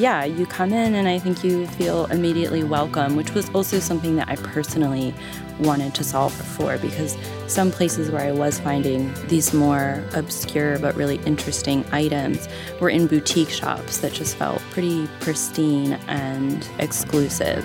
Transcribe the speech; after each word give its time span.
yeah, 0.00 0.24
you 0.24 0.46
come 0.46 0.72
in 0.72 0.94
and 0.94 1.06
I 1.06 1.18
think 1.18 1.44
you 1.44 1.66
feel 1.66 2.06
immediately 2.06 2.64
welcome, 2.64 3.16
which 3.16 3.34
was 3.34 3.50
also 3.50 3.78
something 3.78 4.16
that 4.16 4.28
I 4.30 4.36
personally 4.36 5.14
wanted 5.58 5.94
to 5.96 6.04
solve 6.04 6.32
for 6.32 6.78
because 6.78 7.18
some 7.46 7.70
places 7.70 8.10
where 8.10 8.22
I 8.22 8.32
was 8.32 8.58
finding 8.58 9.12
these 9.28 9.52
more 9.52 10.02
obscure 10.14 10.78
but 10.78 10.96
really 10.96 11.16
interesting 11.26 11.84
items 11.92 12.48
were 12.80 12.88
in 12.88 13.08
boutique 13.08 13.50
shops 13.50 13.98
that 13.98 14.14
just 14.14 14.36
felt 14.36 14.62
pretty 14.70 15.06
pristine 15.20 15.92
and 16.08 16.66
exclusive. 16.78 17.62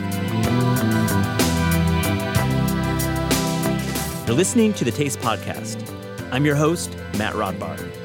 You're 4.27 4.35
listening 4.35 4.73
to 4.73 4.83
the 4.83 4.91
Taste 4.93 5.19
Podcast. 5.19 5.89
I'm 6.31 6.43
your 6.43 6.55
host, 6.55 6.97
Matt 7.17 7.33
Rodbard. 7.33 8.04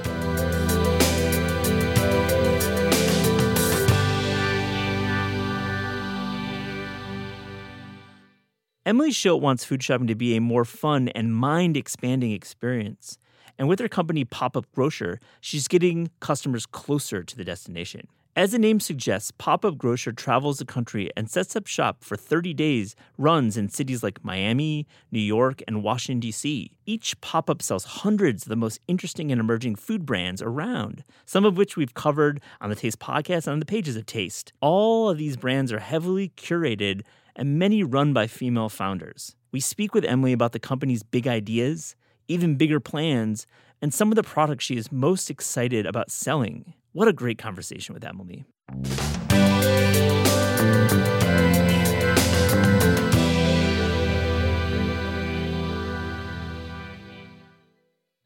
Emily 8.90 9.10
Schildt 9.12 9.40
wants 9.40 9.64
food 9.64 9.84
shopping 9.84 10.08
to 10.08 10.16
be 10.16 10.34
a 10.34 10.40
more 10.40 10.64
fun 10.64 11.10
and 11.10 11.32
mind 11.32 11.76
expanding 11.76 12.32
experience. 12.32 13.18
And 13.56 13.68
with 13.68 13.78
her 13.78 13.86
company 13.86 14.24
Pop 14.24 14.56
Up 14.56 14.66
Grocer, 14.74 15.20
she's 15.40 15.68
getting 15.68 16.10
customers 16.18 16.66
closer 16.66 17.22
to 17.22 17.36
the 17.36 17.44
destination. 17.44 18.08
As 18.40 18.52
the 18.52 18.58
name 18.58 18.80
suggests, 18.80 19.32
Pop 19.32 19.66
Up 19.66 19.76
Grocer 19.76 20.12
travels 20.12 20.60
the 20.60 20.64
country 20.64 21.10
and 21.14 21.28
sets 21.28 21.54
up 21.54 21.66
shop 21.66 22.02
for 22.02 22.16
30 22.16 22.54
days, 22.54 22.96
runs 23.18 23.58
in 23.58 23.68
cities 23.68 24.02
like 24.02 24.24
Miami, 24.24 24.86
New 25.12 25.20
York, 25.20 25.62
and 25.68 25.82
Washington, 25.82 26.20
D.C. 26.20 26.70
Each 26.86 27.20
pop 27.20 27.50
up 27.50 27.60
sells 27.60 27.84
hundreds 27.84 28.44
of 28.44 28.48
the 28.48 28.56
most 28.56 28.80
interesting 28.88 29.30
and 29.30 29.42
emerging 29.42 29.74
food 29.74 30.06
brands 30.06 30.40
around, 30.40 31.04
some 31.26 31.44
of 31.44 31.58
which 31.58 31.76
we've 31.76 31.92
covered 31.92 32.40
on 32.62 32.70
the 32.70 32.76
Taste 32.76 32.98
podcast 32.98 33.46
and 33.46 33.48
on 33.48 33.60
the 33.60 33.66
pages 33.66 33.94
of 33.94 34.06
Taste. 34.06 34.54
All 34.62 35.10
of 35.10 35.18
these 35.18 35.36
brands 35.36 35.70
are 35.70 35.78
heavily 35.78 36.32
curated 36.38 37.02
and 37.36 37.58
many 37.58 37.82
run 37.82 38.14
by 38.14 38.26
female 38.26 38.70
founders. 38.70 39.36
We 39.52 39.60
speak 39.60 39.92
with 39.92 40.06
Emily 40.06 40.32
about 40.32 40.52
the 40.52 40.58
company's 40.58 41.02
big 41.02 41.28
ideas, 41.28 41.94
even 42.26 42.56
bigger 42.56 42.80
plans, 42.80 43.46
and 43.82 43.92
some 43.92 44.10
of 44.10 44.16
the 44.16 44.22
products 44.22 44.64
she 44.64 44.78
is 44.78 44.90
most 44.90 45.28
excited 45.28 45.84
about 45.84 46.10
selling. 46.10 46.72
What 46.92 47.06
a 47.06 47.12
great 47.12 47.38
conversation 47.38 47.94
with 47.94 48.04
Emily. 48.04 48.44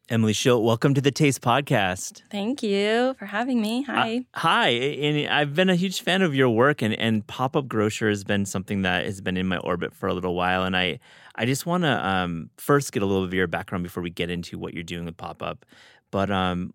Emily 0.09 0.33
Schildt, 0.33 0.63
welcome 0.63 0.95
to 0.95 1.03
the 1.03 1.11
Taste 1.11 1.43
Podcast. 1.43 2.23
Thank 2.31 2.63
you 2.63 3.15
for 3.19 3.27
having 3.27 3.61
me. 3.61 3.83
Hi. 3.83 4.25
Uh, 4.33 4.39
hi. 4.39 4.69
And 4.69 5.29
I've 5.29 5.55
been 5.55 5.69
a 5.69 5.75
huge 5.75 6.01
fan 6.01 6.23
of 6.23 6.35
your 6.35 6.49
work, 6.49 6.81
and, 6.81 6.95
and 6.95 7.27
Pop 7.27 7.57
Up 7.57 7.69
Grocer 7.69 8.09
has 8.09 8.25
been 8.25 8.47
something 8.47 8.81
that 8.83 9.05
has 9.05 9.21
been 9.21 9.37
in 9.37 9.47
my 9.47 9.59
orbit 9.59 9.93
for 9.93 10.09
a 10.09 10.15
little 10.15 10.35
while. 10.35 10.65
And 10.65 10.75
I, 10.75 11.01
I 11.35 11.45
just 11.45 11.67
want 11.67 11.83
to 11.83 12.07
um, 12.07 12.49
first 12.57 12.93
get 12.93 13.03
a 13.03 13.07
little 13.07 13.25
bit 13.25 13.29
of 13.29 13.35
your 13.35 13.47
background 13.47 13.85
before 13.85 14.03
we 14.03 14.09
get 14.09 14.31
into 14.31 14.57
what 14.59 14.73
you're 14.73 14.83
doing 14.83 15.05
with 15.05 15.19
Pop 15.19 15.43
Up. 15.43 15.67
But, 16.11 16.31
um, 16.31 16.73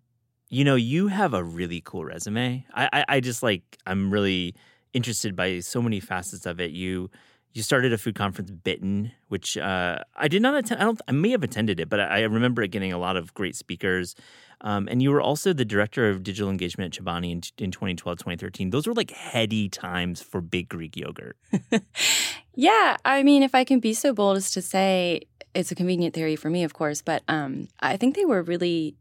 you 0.50 0.64
know, 0.64 0.74
you 0.74 1.06
have 1.06 1.32
a 1.32 1.42
really 1.42 1.80
cool 1.80 2.04
resume. 2.04 2.66
I, 2.74 2.88
I, 2.92 3.04
I 3.08 3.20
just 3.20 3.42
like, 3.42 3.78
I'm 3.86 4.12
really 4.12 4.54
interested 4.92 5.36
by 5.36 5.60
so 5.60 5.80
many 5.80 6.00
facets 6.00 6.44
of 6.44 6.60
it. 6.60 6.72
You, 6.72 7.08
you 7.52 7.62
started 7.62 7.92
a 7.92 7.98
food 7.98 8.16
conference, 8.16 8.50
Bitten, 8.50 9.12
which 9.28 9.56
uh, 9.56 10.00
I 10.16 10.26
did 10.28 10.42
not 10.42 10.56
attend. 10.56 10.80
I 10.80 10.84
don't. 10.84 11.00
I 11.08 11.12
may 11.12 11.30
have 11.30 11.42
attended 11.42 11.80
it, 11.80 11.88
but 11.88 11.98
I 12.00 12.22
remember 12.22 12.62
it 12.62 12.68
getting 12.68 12.92
a 12.92 12.98
lot 12.98 13.16
of 13.16 13.34
great 13.34 13.56
speakers. 13.56 14.14
Um, 14.60 14.88
and 14.90 15.02
you 15.02 15.10
were 15.10 15.22
also 15.22 15.52
the 15.52 15.64
director 15.64 16.10
of 16.10 16.22
digital 16.22 16.50
engagement 16.50 16.96
at 16.96 17.02
Chobani 17.02 17.32
in, 17.32 17.40
in 17.64 17.70
2012, 17.70 18.18
2013. 18.18 18.70
Those 18.70 18.86
were 18.86 18.92
like 18.92 19.10
heady 19.10 19.68
times 19.68 20.20
for 20.20 20.40
big 20.40 20.68
Greek 20.68 20.96
yogurt. 20.96 21.36
yeah, 22.54 22.96
I 23.04 23.22
mean, 23.22 23.42
if 23.42 23.54
I 23.54 23.64
can 23.64 23.80
be 23.80 23.94
so 23.94 24.12
bold 24.12 24.36
as 24.36 24.50
to 24.52 24.62
say, 24.62 25.22
it's 25.54 25.72
a 25.72 25.74
convenient 25.74 26.14
theory 26.14 26.36
for 26.36 26.50
me, 26.50 26.62
of 26.62 26.74
course, 26.74 27.02
but 27.02 27.22
um, 27.26 27.68
I 27.80 27.96
think 27.96 28.14
they 28.14 28.24
were 28.24 28.42
really 28.42 28.94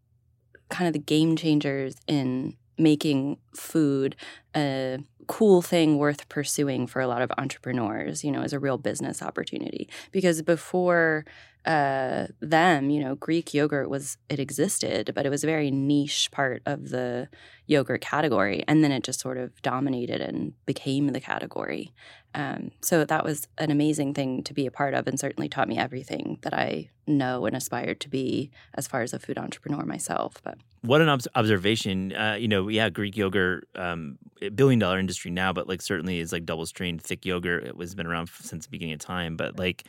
kind 0.69 0.87
of 0.87 0.93
the 0.93 0.99
game 0.99 1.35
changers 1.35 1.95
in 2.07 2.55
making 2.77 3.37
food 3.55 4.15
a 4.55 4.99
cool 5.27 5.61
thing 5.61 5.97
worth 5.97 6.27
pursuing 6.29 6.87
for 6.87 7.01
a 7.01 7.07
lot 7.07 7.21
of 7.21 7.31
entrepreneurs, 7.37 8.23
you 8.23 8.31
know, 8.31 8.41
as 8.41 8.53
a 8.53 8.59
real 8.59 8.77
business 8.77 9.21
opportunity. 9.21 9.87
Because 10.11 10.41
before 10.41 11.25
uh, 11.65 12.27
them, 12.39 12.89
you 12.89 13.01
know, 13.01 13.15
Greek 13.15 13.53
yogurt 13.53 13.89
was, 13.89 14.17
it 14.29 14.39
existed, 14.39 15.11
but 15.13 15.25
it 15.25 15.29
was 15.29 15.43
a 15.43 15.47
very 15.47 15.71
niche 15.71 16.29
part 16.31 16.61
of 16.65 16.89
the 16.89 17.27
yogurt 17.67 18.01
category. 18.01 18.63
And 18.67 18.83
then 18.83 18.91
it 18.91 19.03
just 19.03 19.19
sort 19.19 19.37
of 19.37 19.61
dominated 19.61 20.21
and 20.21 20.53
became 20.65 21.07
the 21.07 21.19
category. 21.19 21.93
Um, 22.33 22.71
so 22.81 23.05
that 23.05 23.23
was 23.23 23.47
an 23.57 23.71
amazing 23.71 24.13
thing 24.13 24.43
to 24.43 24.53
be 24.53 24.65
a 24.65 24.71
part 24.71 24.93
of 24.93 25.07
and 25.07 25.19
certainly 25.19 25.49
taught 25.49 25.67
me 25.67 25.77
everything 25.77 26.37
that 26.43 26.53
I 26.53 26.89
know 27.07 27.45
and 27.45 27.55
aspire 27.55 27.95
to 27.95 28.09
be 28.09 28.51
as 28.75 28.87
far 28.87 29.01
as 29.01 29.13
a 29.13 29.19
food 29.19 29.37
entrepreneur 29.37 29.83
myself. 29.83 30.35
But 30.43 30.59
what 30.81 31.01
an 31.01 31.09
ob- 31.09 31.23
observation! 31.33 32.15
Uh, 32.15 32.35
you 32.39 32.47
know, 32.47 32.67
yeah, 32.67 32.89
Greek 32.89 33.17
yogurt, 33.17 33.67
um, 33.75 34.19
billion 34.53 34.79
dollar 34.79 34.99
industry 34.99 35.31
now, 35.31 35.51
but 35.51 35.67
like 35.67 35.81
certainly 35.81 36.19
is 36.19 36.31
like 36.31 36.45
double 36.45 36.67
strained 36.67 37.01
thick 37.01 37.25
yogurt. 37.25 37.65
It 37.65 37.75
was 37.75 37.95
been 37.95 38.05
around 38.05 38.29
since 38.29 38.65
the 38.65 38.71
beginning 38.71 38.93
of 38.93 38.99
time, 38.99 39.35
but 39.35 39.57
like 39.57 39.85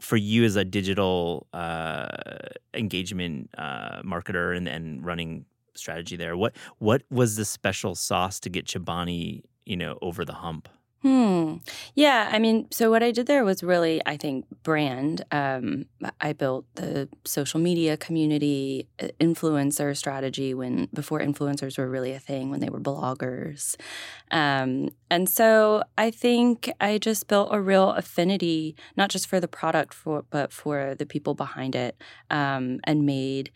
for 0.00 0.16
you 0.16 0.44
as 0.44 0.56
a 0.56 0.64
digital 0.64 1.46
uh, 1.52 2.06
engagement 2.74 3.50
uh, 3.56 4.02
marketer 4.02 4.56
and, 4.56 4.68
and 4.68 5.04
running 5.04 5.46
strategy 5.74 6.16
there, 6.16 6.36
what 6.36 6.56
what 6.78 7.02
was 7.10 7.36
the 7.36 7.44
special 7.44 7.94
sauce 7.94 8.40
to 8.40 8.50
get 8.50 8.66
Chobani, 8.66 9.42
you 9.64 9.76
know, 9.76 9.98
over 10.02 10.24
the 10.24 10.34
hump? 10.34 10.68
Hmm. 11.02 11.56
Yeah. 11.94 12.28
I 12.32 12.38
mean, 12.40 12.66
so 12.72 12.90
what 12.90 13.02
I 13.02 13.12
did 13.12 13.26
there 13.26 13.44
was 13.44 13.62
really, 13.62 14.00
I 14.06 14.16
think, 14.16 14.46
brand. 14.64 15.24
Um, 15.30 15.84
I 16.20 16.32
built 16.32 16.64
the 16.74 17.08
social 17.24 17.60
media 17.60 17.96
community, 17.96 18.88
uh, 19.00 19.08
influencer 19.20 19.96
strategy 19.96 20.52
when 20.54 20.88
before 20.92 21.20
influencers 21.20 21.78
were 21.78 21.88
really 21.88 22.12
a 22.12 22.18
thing, 22.18 22.50
when 22.50 22.60
they 22.60 22.70
were 22.70 22.80
bloggers. 22.80 23.76
Um, 24.32 24.88
and 25.10 25.28
so 25.28 25.84
I 25.96 26.10
think 26.10 26.72
I 26.80 26.98
just 26.98 27.28
built 27.28 27.50
a 27.52 27.60
real 27.60 27.90
affinity, 27.90 28.74
not 28.96 29.10
just 29.10 29.28
for 29.28 29.38
the 29.38 29.48
product, 29.48 29.94
for 29.94 30.24
but 30.30 30.50
for 30.52 30.94
the 30.96 31.06
people 31.06 31.34
behind 31.34 31.76
it, 31.76 32.00
um, 32.30 32.80
and 32.84 33.06
made 33.06 33.50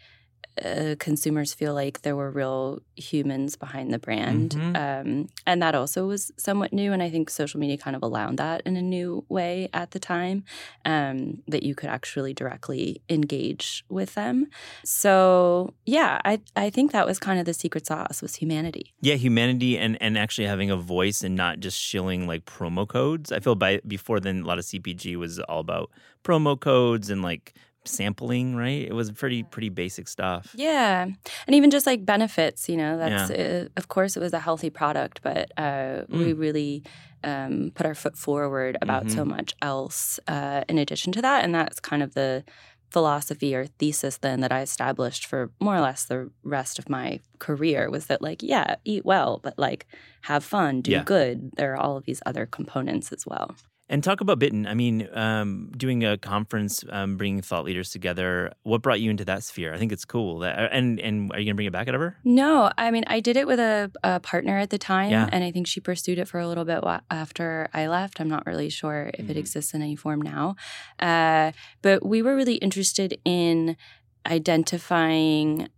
uh, 0.62 0.94
consumers 0.98 1.54
feel 1.54 1.74
like 1.74 2.02
there 2.02 2.16
were 2.16 2.30
real 2.30 2.80
humans 2.96 3.56
behind 3.56 3.92
the 3.92 3.98
brand. 3.98 4.50
Mm-hmm. 4.50 4.76
Um, 4.76 5.28
and 5.46 5.62
that 5.62 5.74
also 5.74 6.06
was 6.06 6.30
somewhat 6.36 6.72
new. 6.72 6.92
And 6.92 7.02
I 7.02 7.10
think 7.10 7.30
social 7.30 7.60
media 7.60 7.78
kind 7.78 7.96
of 7.96 8.02
allowed 8.02 8.36
that 8.38 8.62
in 8.66 8.76
a 8.76 8.82
new 8.82 9.24
way 9.28 9.68
at 9.72 9.92
the 9.92 9.98
time 9.98 10.44
um, 10.84 11.42
that 11.48 11.62
you 11.62 11.74
could 11.74 11.88
actually 11.88 12.34
directly 12.34 13.02
engage 13.08 13.84
with 13.88 14.14
them. 14.14 14.48
So, 14.84 15.74
yeah, 15.86 16.20
I, 16.24 16.40
I 16.56 16.70
think 16.70 16.92
that 16.92 17.06
was 17.06 17.18
kind 17.18 17.38
of 17.38 17.46
the 17.46 17.54
secret 17.54 17.86
sauce 17.86 18.22
was 18.22 18.36
humanity. 18.36 18.92
Yeah, 19.00 19.14
humanity 19.14 19.78
and, 19.78 19.96
and 20.00 20.18
actually 20.18 20.46
having 20.46 20.70
a 20.70 20.76
voice 20.76 21.22
and 21.22 21.36
not 21.36 21.60
just 21.60 21.78
shilling 21.78 22.26
like 22.26 22.44
promo 22.44 22.86
codes. 22.86 23.32
I 23.32 23.40
feel 23.40 23.54
by 23.54 23.80
before 23.86 24.20
then, 24.20 24.42
a 24.42 24.46
lot 24.46 24.58
of 24.58 24.64
CPG 24.64 25.16
was 25.16 25.38
all 25.40 25.60
about 25.60 25.90
promo 26.24 26.58
codes 26.58 27.10
and 27.10 27.22
like 27.22 27.54
sampling, 27.84 28.56
right? 28.56 28.86
It 28.86 28.94
was 28.94 29.10
pretty 29.10 29.42
pretty 29.42 29.68
basic 29.68 30.08
stuff. 30.08 30.52
Yeah, 30.54 31.02
and 31.46 31.54
even 31.54 31.70
just 31.70 31.86
like 31.86 32.04
benefits, 32.04 32.68
you 32.68 32.76
know. 32.76 32.98
That's 32.98 33.30
yeah. 33.30 33.62
uh, 33.64 33.68
of 33.76 33.88
course 33.88 34.16
it 34.16 34.20
was 34.20 34.32
a 34.32 34.40
healthy 34.40 34.70
product, 34.70 35.20
but 35.22 35.50
uh, 35.56 36.04
mm. 36.06 36.08
we 36.08 36.32
really 36.32 36.84
um, 37.24 37.72
put 37.74 37.86
our 37.86 37.94
foot 37.94 38.16
forward 38.16 38.76
about 38.82 39.04
mm-hmm. 39.04 39.16
so 39.16 39.24
much 39.24 39.54
else 39.62 40.20
uh, 40.28 40.64
in 40.68 40.78
addition 40.78 41.12
to 41.12 41.22
that, 41.22 41.44
and 41.44 41.54
that's 41.54 41.80
kind 41.80 42.02
of 42.02 42.14
the 42.14 42.44
philosophy 42.90 43.54
or 43.54 43.66
thesis 43.66 44.16
then 44.18 44.40
that 44.40 44.50
I 44.50 44.62
established 44.62 45.26
for 45.26 45.50
more 45.60 45.76
or 45.76 45.80
less 45.80 46.04
the 46.04 46.30
rest 46.42 46.78
of 46.78 46.88
my 46.88 47.20
career 47.38 47.88
was 47.88 48.06
that 48.06 48.20
like 48.20 48.42
yeah 48.42 48.74
eat 48.84 49.04
well 49.04 49.38
but 49.42 49.56
like 49.56 49.86
have 50.22 50.42
fun 50.42 50.80
do 50.80 50.90
yeah. 50.90 51.04
good 51.04 51.52
there 51.56 51.72
are 51.72 51.76
all 51.76 51.96
of 51.96 52.04
these 52.04 52.20
other 52.26 52.46
components 52.46 53.12
as 53.12 53.24
well 53.24 53.54
and 53.90 54.04
talk 54.04 54.20
about 54.20 54.38
Bitten. 54.38 54.66
I 54.66 54.74
mean, 54.74 55.08
um, 55.12 55.72
doing 55.76 56.04
a 56.04 56.16
conference, 56.16 56.84
um, 56.90 57.16
bringing 57.16 57.42
thought 57.42 57.64
leaders 57.64 57.90
together. 57.90 58.52
What 58.62 58.82
brought 58.82 59.00
you 59.00 59.10
into 59.10 59.24
that 59.26 59.42
sphere? 59.42 59.74
I 59.74 59.78
think 59.78 59.90
it's 59.90 60.04
cool. 60.04 60.38
That, 60.38 60.58
uh, 60.58 60.68
and 60.70 61.00
and 61.00 61.30
are 61.32 61.40
you 61.40 61.44
gonna 61.44 61.56
bring 61.56 61.66
it 61.66 61.72
back 61.72 61.88
at 61.88 61.94
ever? 61.94 62.16
No, 62.24 62.70
I 62.78 62.92
mean, 62.92 63.04
I 63.08 63.18
did 63.18 63.36
it 63.36 63.46
with 63.46 63.58
a, 63.58 63.90
a 64.04 64.20
partner 64.20 64.56
at 64.58 64.70
the 64.70 64.78
time, 64.78 65.10
yeah. 65.10 65.28
and 65.30 65.42
I 65.42 65.50
think 65.50 65.66
she 65.66 65.80
pursued 65.80 66.18
it 66.18 66.28
for 66.28 66.38
a 66.38 66.46
little 66.46 66.64
bit 66.64 66.82
after 67.10 67.68
I 67.74 67.88
left. 67.88 68.20
I'm 68.20 68.28
not 68.28 68.46
really 68.46 68.70
sure 68.70 69.10
if 69.12 69.22
mm-hmm. 69.22 69.32
it 69.32 69.36
exists 69.36 69.74
in 69.74 69.82
any 69.82 69.96
form 69.96 70.22
now, 70.22 70.54
uh, 71.00 71.50
but 71.82 72.06
we 72.06 72.22
were 72.22 72.36
really 72.36 72.56
interested 72.56 73.18
in 73.24 73.76
identifying 74.24 75.68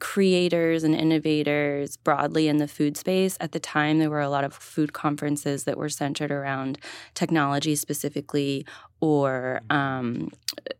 creators 0.00 0.84
and 0.84 0.94
innovators 0.94 1.96
broadly 1.96 2.48
in 2.48 2.58
the 2.58 2.68
food 2.68 2.96
space. 2.96 3.36
At 3.40 3.52
the 3.52 3.60
time, 3.60 3.98
there 3.98 4.10
were 4.10 4.20
a 4.20 4.28
lot 4.28 4.44
of 4.44 4.54
food 4.54 4.92
conferences 4.92 5.64
that 5.64 5.78
were 5.78 5.88
centered 5.88 6.30
around 6.30 6.78
technology 7.14 7.76
specifically 7.76 8.66
or 9.00 9.60
um, 9.70 10.30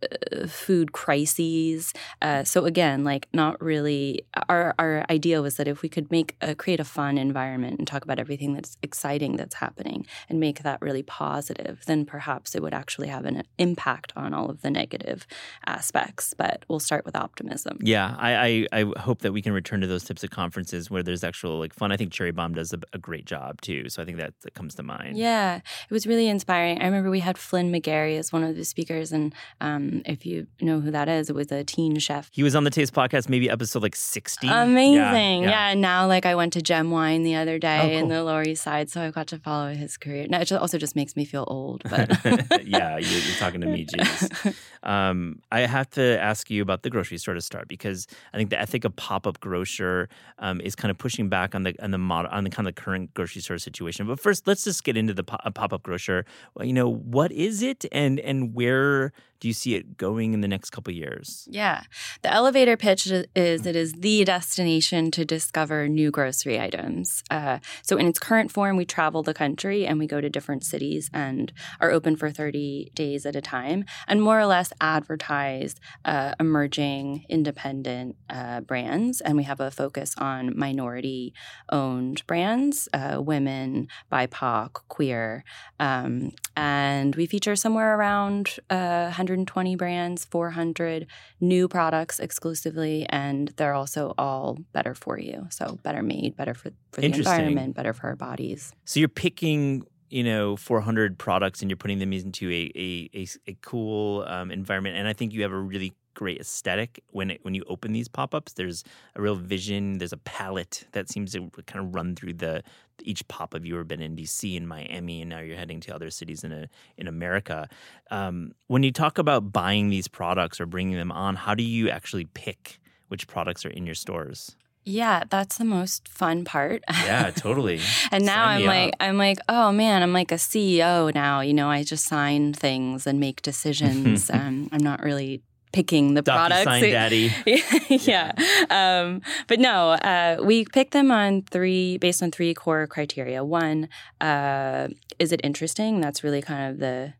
uh, 0.02 0.46
food 0.46 0.92
crises. 0.92 1.92
Uh, 2.22 2.44
so 2.44 2.64
again, 2.64 3.04
like 3.04 3.28
not 3.32 3.60
really. 3.60 4.24
Our 4.48 4.74
our 4.78 5.04
idea 5.10 5.42
was 5.42 5.56
that 5.56 5.68
if 5.68 5.82
we 5.82 5.88
could 5.88 6.10
make 6.10 6.36
a, 6.40 6.54
create 6.54 6.80
a 6.80 6.84
fun 6.84 7.18
environment 7.18 7.78
and 7.78 7.86
talk 7.86 8.04
about 8.04 8.18
everything 8.18 8.54
that's 8.54 8.76
exciting 8.82 9.36
that's 9.36 9.56
happening 9.56 10.06
and 10.28 10.40
make 10.40 10.62
that 10.62 10.80
really 10.80 11.02
positive, 11.02 11.82
then 11.86 12.06
perhaps 12.06 12.54
it 12.54 12.62
would 12.62 12.74
actually 12.74 13.08
have 13.08 13.24
an 13.24 13.42
impact 13.58 14.12
on 14.16 14.32
all 14.32 14.48
of 14.48 14.62
the 14.62 14.70
negative 14.70 15.26
aspects. 15.66 16.34
But 16.36 16.64
we'll 16.68 16.80
start 16.80 17.04
with 17.04 17.16
optimism. 17.16 17.78
Yeah, 17.82 18.14
I 18.18 18.66
I, 18.72 18.80
I 18.80 19.00
hope 19.00 19.20
that 19.20 19.32
we 19.32 19.42
can 19.42 19.52
return 19.52 19.80
to 19.80 19.86
those 19.86 20.04
types 20.04 20.24
of 20.24 20.30
conferences 20.30 20.90
where 20.90 21.02
there's 21.02 21.24
actual 21.24 21.58
like 21.58 21.74
fun. 21.74 21.92
I 21.92 21.96
think 21.96 22.12
Cherry 22.12 22.32
Bomb 22.32 22.54
does 22.54 22.72
a, 22.72 22.78
a 22.92 22.98
great 22.98 23.26
job 23.26 23.60
too. 23.60 23.88
So 23.88 24.00
I 24.00 24.04
think 24.04 24.18
that, 24.18 24.34
that 24.42 24.54
comes 24.54 24.74
to 24.76 24.82
mind. 24.82 25.16
Yeah, 25.16 25.56
it 25.56 25.92
was 25.92 26.06
really 26.06 26.28
inspiring. 26.28 26.80
I 26.80 26.84
remember 26.84 27.10
we 27.10 27.20
had 27.20 27.36
Flynn 27.36 27.72
McGarry 27.72 28.03
as 28.12 28.32
one 28.32 28.44
of 28.44 28.56
the 28.56 28.64
speakers, 28.64 29.12
and 29.12 29.34
um, 29.60 30.02
if 30.06 30.24
you 30.24 30.46
know 30.60 30.80
who 30.80 30.90
that 30.90 31.08
is, 31.08 31.30
it 31.30 31.34
was 31.34 31.50
a 31.52 31.64
teen 31.64 31.98
chef. 31.98 32.30
He 32.32 32.42
was 32.42 32.54
on 32.54 32.64
the 32.64 32.70
Taste 32.70 32.92
podcast, 32.92 33.28
maybe 33.28 33.50
episode 33.50 33.82
like 33.82 33.96
60. 33.96 34.48
Amazing. 34.48 34.94
Yeah, 34.94 35.12
yeah. 35.12 35.40
yeah 35.40 35.68
and 35.70 35.80
now, 35.80 36.06
like, 36.06 36.26
I 36.26 36.34
went 36.34 36.52
to 36.54 36.62
Gem 36.62 36.90
Wine 36.90 37.22
the 37.22 37.36
other 37.36 37.58
day 37.58 37.78
oh, 37.80 37.88
cool. 37.88 37.98
in 37.98 38.08
the 38.08 38.22
Lower 38.22 38.42
East 38.42 38.62
Side, 38.62 38.90
so 38.90 39.02
I 39.02 39.10
got 39.10 39.26
to 39.28 39.38
follow 39.38 39.74
his 39.74 39.96
career. 39.96 40.26
Now, 40.28 40.40
it 40.40 40.52
also 40.52 40.78
just 40.78 40.96
makes 40.96 41.16
me 41.16 41.24
feel 41.24 41.44
old. 41.48 41.82
But 41.88 42.10
yeah, 42.64 42.98
you're, 42.98 43.20
you're, 43.20 43.36
talking 43.38 43.60
to 43.60 43.66
me, 43.66 43.86
jeez. 43.86 44.54
Um, 44.84 45.40
I 45.50 45.60
have 45.60 45.88
to 45.92 46.20
ask 46.20 46.50
you 46.50 46.60
about 46.60 46.82
the 46.82 46.90
grocery 46.90 47.16
store 47.16 47.32
to 47.32 47.40
start 47.40 47.68
because 47.68 48.06
I 48.34 48.36
think 48.36 48.50
the 48.50 48.60
ethic 48.60 48.84
of 48.84 48.94
pop 48.96 49.26
up 49.26 49.40
grocer 49.40 50.10
um, 50.38 50.60
is 50.60 50.74
kind 50.74 50.90
of 50.90 50.98
pushing 50.98 51.30
back 51.30 51.54
on 51.54 51.62
the 51.62 51.74
on 51.82 51.90
the 51.90 51.96
model 51.96 52.30
on 52.30 52.44
the 52.44 52.50
kind 52.50 52.68
of 52.68 52.74
the 52.74 52.80
current 52.82 53.14
grocery 53.14 53.40
store 53.40 53.56
situation. 53.56 54.06
But 54.06 54.20
first, 54.20 54.46
let's 54.46 54.62
just 54.62 54.84
get 54.84 54.98
into 54.98 55.14
the 55.14 55.24
pop 55.24 55.72
up 55.72 55.82
grocer. 55.82 56.26
Well, 56.54 56.66
you 56.66 56.74
know, 56.74 56.92
what 56.92 57.32
is 57.32 57.62
it, 57.62 57.86
and 57.94 58.20
and 58.20 58.54
where 58.54 59.12
do 59.44 59.48
you 59.48 59.52
see 59.52 59.74
it 59.74 59.98
going 59.98 60.32
in 60.32 60.40
the 60.40 60.48
next 60.48 60.70
couple 60.70 60.90
years? 60.90 61.46
Yeah. 61.50 61.82
The 62.22 62.32
elevator 62.32 62.78
pitch 62.78 63.06
is 63.06 63.66
it 63.66 63.76
is 63.76 63.92
the 63.92 64.24
destination 64.24 65.10
to 65.10 65.26
discover 65.26 65.86
new 65.86 66.10
grocery 66.10 66.58
items. 66.58 67.22
Uh, 67.30 67.58
so, 67.82 67.98
in 67.98 68.06
its 68.06 68.18
current 68.18 68.50
form, 68.50 68.78
we 68.78 68.86
travel 68.86 69.22
the 69.22 69.34
country 69.34 69.84
and 69.84 69.98
we 69.98 70.06
go 70.06 70.22
to 70.22 70.30
different 70.30 70.64
cities 70.64 71.10
and 71.12 71.52
are 71.78 71.90
open 71.90 72.16
for 72.16 72.30
30 72.30 72.92
days 72.94 73.26
at 73.26 73.36
a 73.36 73.42
time 73.42 73.84
and 74.08 74.22
more 74.22 74.40
or 74.40 74.46
less 74.46 74.72
advertise 74.80 75.74
uh, 76.06 76.32
emerging 76.40 77.26
independent 77.28 78.16
uh, 78.30 78.62
brands. 78.62 79.20
And 79.20 79.36
we 79.36 79.42
have 79.42 79.60
a 79.60 79.70
focus 79.70 80.14
on 80.16 80.58
minority 80.58 81.34
owned 81.68 82.26
brands, 82.26 82.88
uh, 82.94 83.20
women, 83.20 83.88
BIPOC, 84.10 84.70
queer. 84.88 85.44
Um, 85.78 86.32
and 86.56 87.14
we 87.16 87.26
feature 87.26 87.56
somewhere 87.56 87.94
around 87.98 88.56
100 88.70 89.33
uh, 89.33 89.33
120 89.34 89.76
brands, 89.76 90.24
400 90.24 91.06
new 91.40 91.68
products 91.68 92.20
exclusively, 92.20 93.06
and 93.08 93.48
they're 93.56 93.74
also 93.74 94.14
all 94.16 94.58
better 94.72 94.94
for 94.94 95.18
you. 95.18 95.46
So 95.50 95.78
better 95.82 96.02
made, 96.02 96.36
better 96.36 96.54
for, 96.54 96.70
for 96.92 97.00
the 97.00 97.06
environment, 97.08 97.74
better 97.74 97.92
for 97.92 98.08
our 98.08 98.16
bodies. 98.16 98.72
So 98.84 99.00
you're 99.00 99.08
picking 99.08 99.84
you 100.10 100.22
know 100.22 100.56
400 100.56 101.18
products 101.18 101.60
and 101.60 101.70
you're 101.70 101.76
putting 101.76 101.98
them 101.98 102.12
into 102.12 102.48
a 102.50 102.70
a, 102.76 103.10
a, 103.14 103.26
a 103.48 103.56
cool 103.62 104.22
um, 104.28 104.50
environment 104.50 104.96
and 104.96 105.08
i 105.08 105.14
think 105.14 105.32
you 105.32 105.40
have 105.42 105.50
a 105.50 105.58
really 105.58 105.94
great 106.14 106.40
aesthetic 106.40 107.02
when 107.10 107.32
it, 107.32 107.44
when 107.44 107.54
you 107.54 107.64
open 107.68 107.92
these 107.92 108.08
pop-ups 108.08 108.52
there's 108.54 108.84
a 109.16 109.22
real 109.22 109.36
vision 109.36 109.98
there's 109.98 110.12
a 110.12 110.18
palette 110.18 110.84
that 110.92 111.08
seems 111.08 111.32
to 111.32 111.50
kind 111.66 111.84
of 111.84 111.94
run 111.94 112.14
through 112.14 112.32
the 112.32 112.62
each 113.02 113.26
pop-up 113.28 113.64
you've 113.64 113.88
been 113.88 114.00
in 114.00 114.16
dc 114.16 114.56
and 114.56 114.68
miami 114.68 115.20
and 115.20 115.30
now 115.30 115.40
you're 115.40 115.56
heading 115.56 115.80
to 115.80 115.94
other 115.94 116.10
cities 116.10 116.44
in 116.44 116.52
a, 116.52 116.68
in 116.96 117.08
america 117.08 117.68
um, 118.10 118.52
when 118.68 118.82
you 118.82 118.92
talk 118.92 119.18
about 119.18 119.52
buying 119.52 119.90
these 119.90 120.08
products 120.08 120.60
or 120.60 120.66
bringing 120.66 120.96
them 120.96 121.12
on 121.12 121.34
how 121.34 121.54
do 121.54 121.62
you 121.62 121.90
actually 121.90 122.24
pick 122.24 122.78
which 123.08 123.26
products 123.26 123.64
are 123.66 123.70
in 123.70 123.84
your 123.84 123.94
stores 123.94 124.56
yeah, 124.86 125.24
that's 125.28 125.56
the 125.56 125.64
most 125.64 126.08
fun 126.08 126.44
part. 126.44 126.82
Yeah, 126.90 127.30
totally. 127.34 127.80
and 128.12 128.24
now 128.24 128.44
sign 128.44 128.60
I'm 128.60 128.66
like 128.66 128.88
up. 128.88 128.94
I'm 129.00 129.18
like, 129.18 129.38
oh 129.48 129.72
man, 129.72 130.02
I'm 130.02 130.12
like 130.12 130.30
a 130.30 130.36
CEO 130.36 131.12
now. 131.14 131.40
You 131.40 131.54
know, 131.54 131.70
I 131.70 131.82
just 131.82 132.04
sign 132.04 132.52
things 132.52 133.06
and 133.06 133.18
make 133.18 133.40
decisions. 133.42 134.30
um, 134.32 134.68
I'm 134.72 134.82
not 134.82 135.02
really 135.02 135.42
picking 135.74 136.14
the 136.14 136.22
products. 136.22 136.62
Sign 136.62 136.82
daddy. 136.84 137.32
yeah. 137.46 138.30
yeah. 138.30 138.32
Um, 138.70 139.22
but 139.48 139.58
no, 139.58 139.90
uh, 139.90 140.36
we 140.40 140.64
pick 140.64 140.92
them 140.92 141.10
on 141.10 141.42
three, 141.42 141.98
based 141.98 142.22
on 142.22 142.30
three 142.30 142.54
core 142.54 142.86
criteria. 142.86 143.44
One, 143.44 143.88
uh, 144.20 144.88
is 145.18 145.32
it 145.32 145.40
interesting? 145.42 146.00
That's 146.00 146.22
really 146.22 146.40
kind 146.40 146.70
of 146.70 146.78
the 146.78 147.14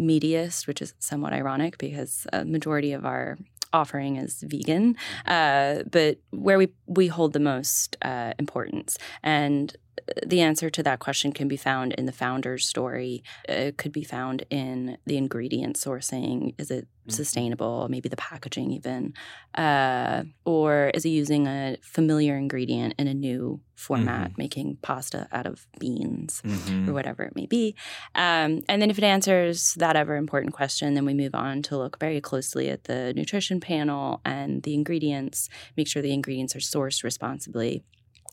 meatiest, 0.00 0.66
which 0.66 0.80
is 0.80 0.94
somewhat 0.98 1.34
ironic 1.34 1.76
because 1.76 2.26
a 2.32 2.44
majority 2.44 2.92
of 2.92 3.04
our 3.04 3.36
offering 3.72 4.16
is 4.16 4.42
vegan, 4.46 4.96
uh, 5.26 5.82
but 5.90 6.18
where 6.30 6.58
we 6.58 6.68
we 6.86 7.06
hold 7.06 7.34
the 7.34 7.40
most 7.40 7.96
uh, 8.02 8.32
importance. 8.38 8.96
And 9.22 9.76
the 10.26 10.40
answer 10.40 10.70
to 10.70 10.82
that 10.82 10.98
question 10.98 11.32
can 11.32 11.48
be 11.48 11.56
found 11.56 11.92
in 11.94 12.06
the 12.06 12.12
founder's 12.12 12.66
story. 12.66 13.22
It 13.48 13.76
could 13.76 13.92
be 13.92 14.04
found 14.04 14.44
in 14.50 14.98
the 15.06 15.16
ingredient 15.16 15.76
sourcing. 15.76 16.54
Is 16.58 16.70
it 16.70 16.84
mm-hmm. 16.84 17.10
sustainable? 17.10 17.86
Maybe 17.88 18.08
the 18.08 18.16
packaging, 18.16 18.72
even. 18.72 19.14
Uh, 19.54 20.24
or 20.44 20.90
is 20.94 21.04
it 21.04 21.10
using 21.10 21.46
a 21.46 21.76
familiar 21.82 22.36
ingredient 22.36 22.94
in 22.98 23.06
a 23.06 23.14
new 23.14 23.60
format, 23.74 24.30
mm-hmm. 24.30 24.42
making 24.42 24.78
pasta 24.82 25.26
out 25.32 25.46
of 25.46 25.66
beans 25.78 26.42
mm-hmm. 26.44 26.88
or 26.88 26.92
whatever 26.92 27.22
it 27.22 27.36
may 27.36 27.46
be? 27.46 27.74
Um, 28.14 28.62
and 28.68 28.82
then 28.82 28.90
if 28.90 28.98
it 28.98 29.04
answers 29.04 29.74
that 29.74 29.96
ever 29.96 30.16
important 30.16 30.54
question, 30.54 30.94
then 30.94 31.04
we 31.04 31.14
move 31.14 31.34
on 31.34 31.62
to 31.62 31.76
look 31.76 31.98
very 31.98 32.20
closely 32.20 32.68
at 32.68 32.84
the 32.84 33.12
nutrition 33.14 33.60
panel 33.60 34.20
and 34.24 34.62
the 34.62 34.74
ingredients, 34.74 35.48
make 35.76 35.88
sure 35.88 36.02
the 36.02 36.12
ingredients 36.12 36.56
are 36.56 36.60
sourced 36.60 37.04
responsibly 37.04 37.84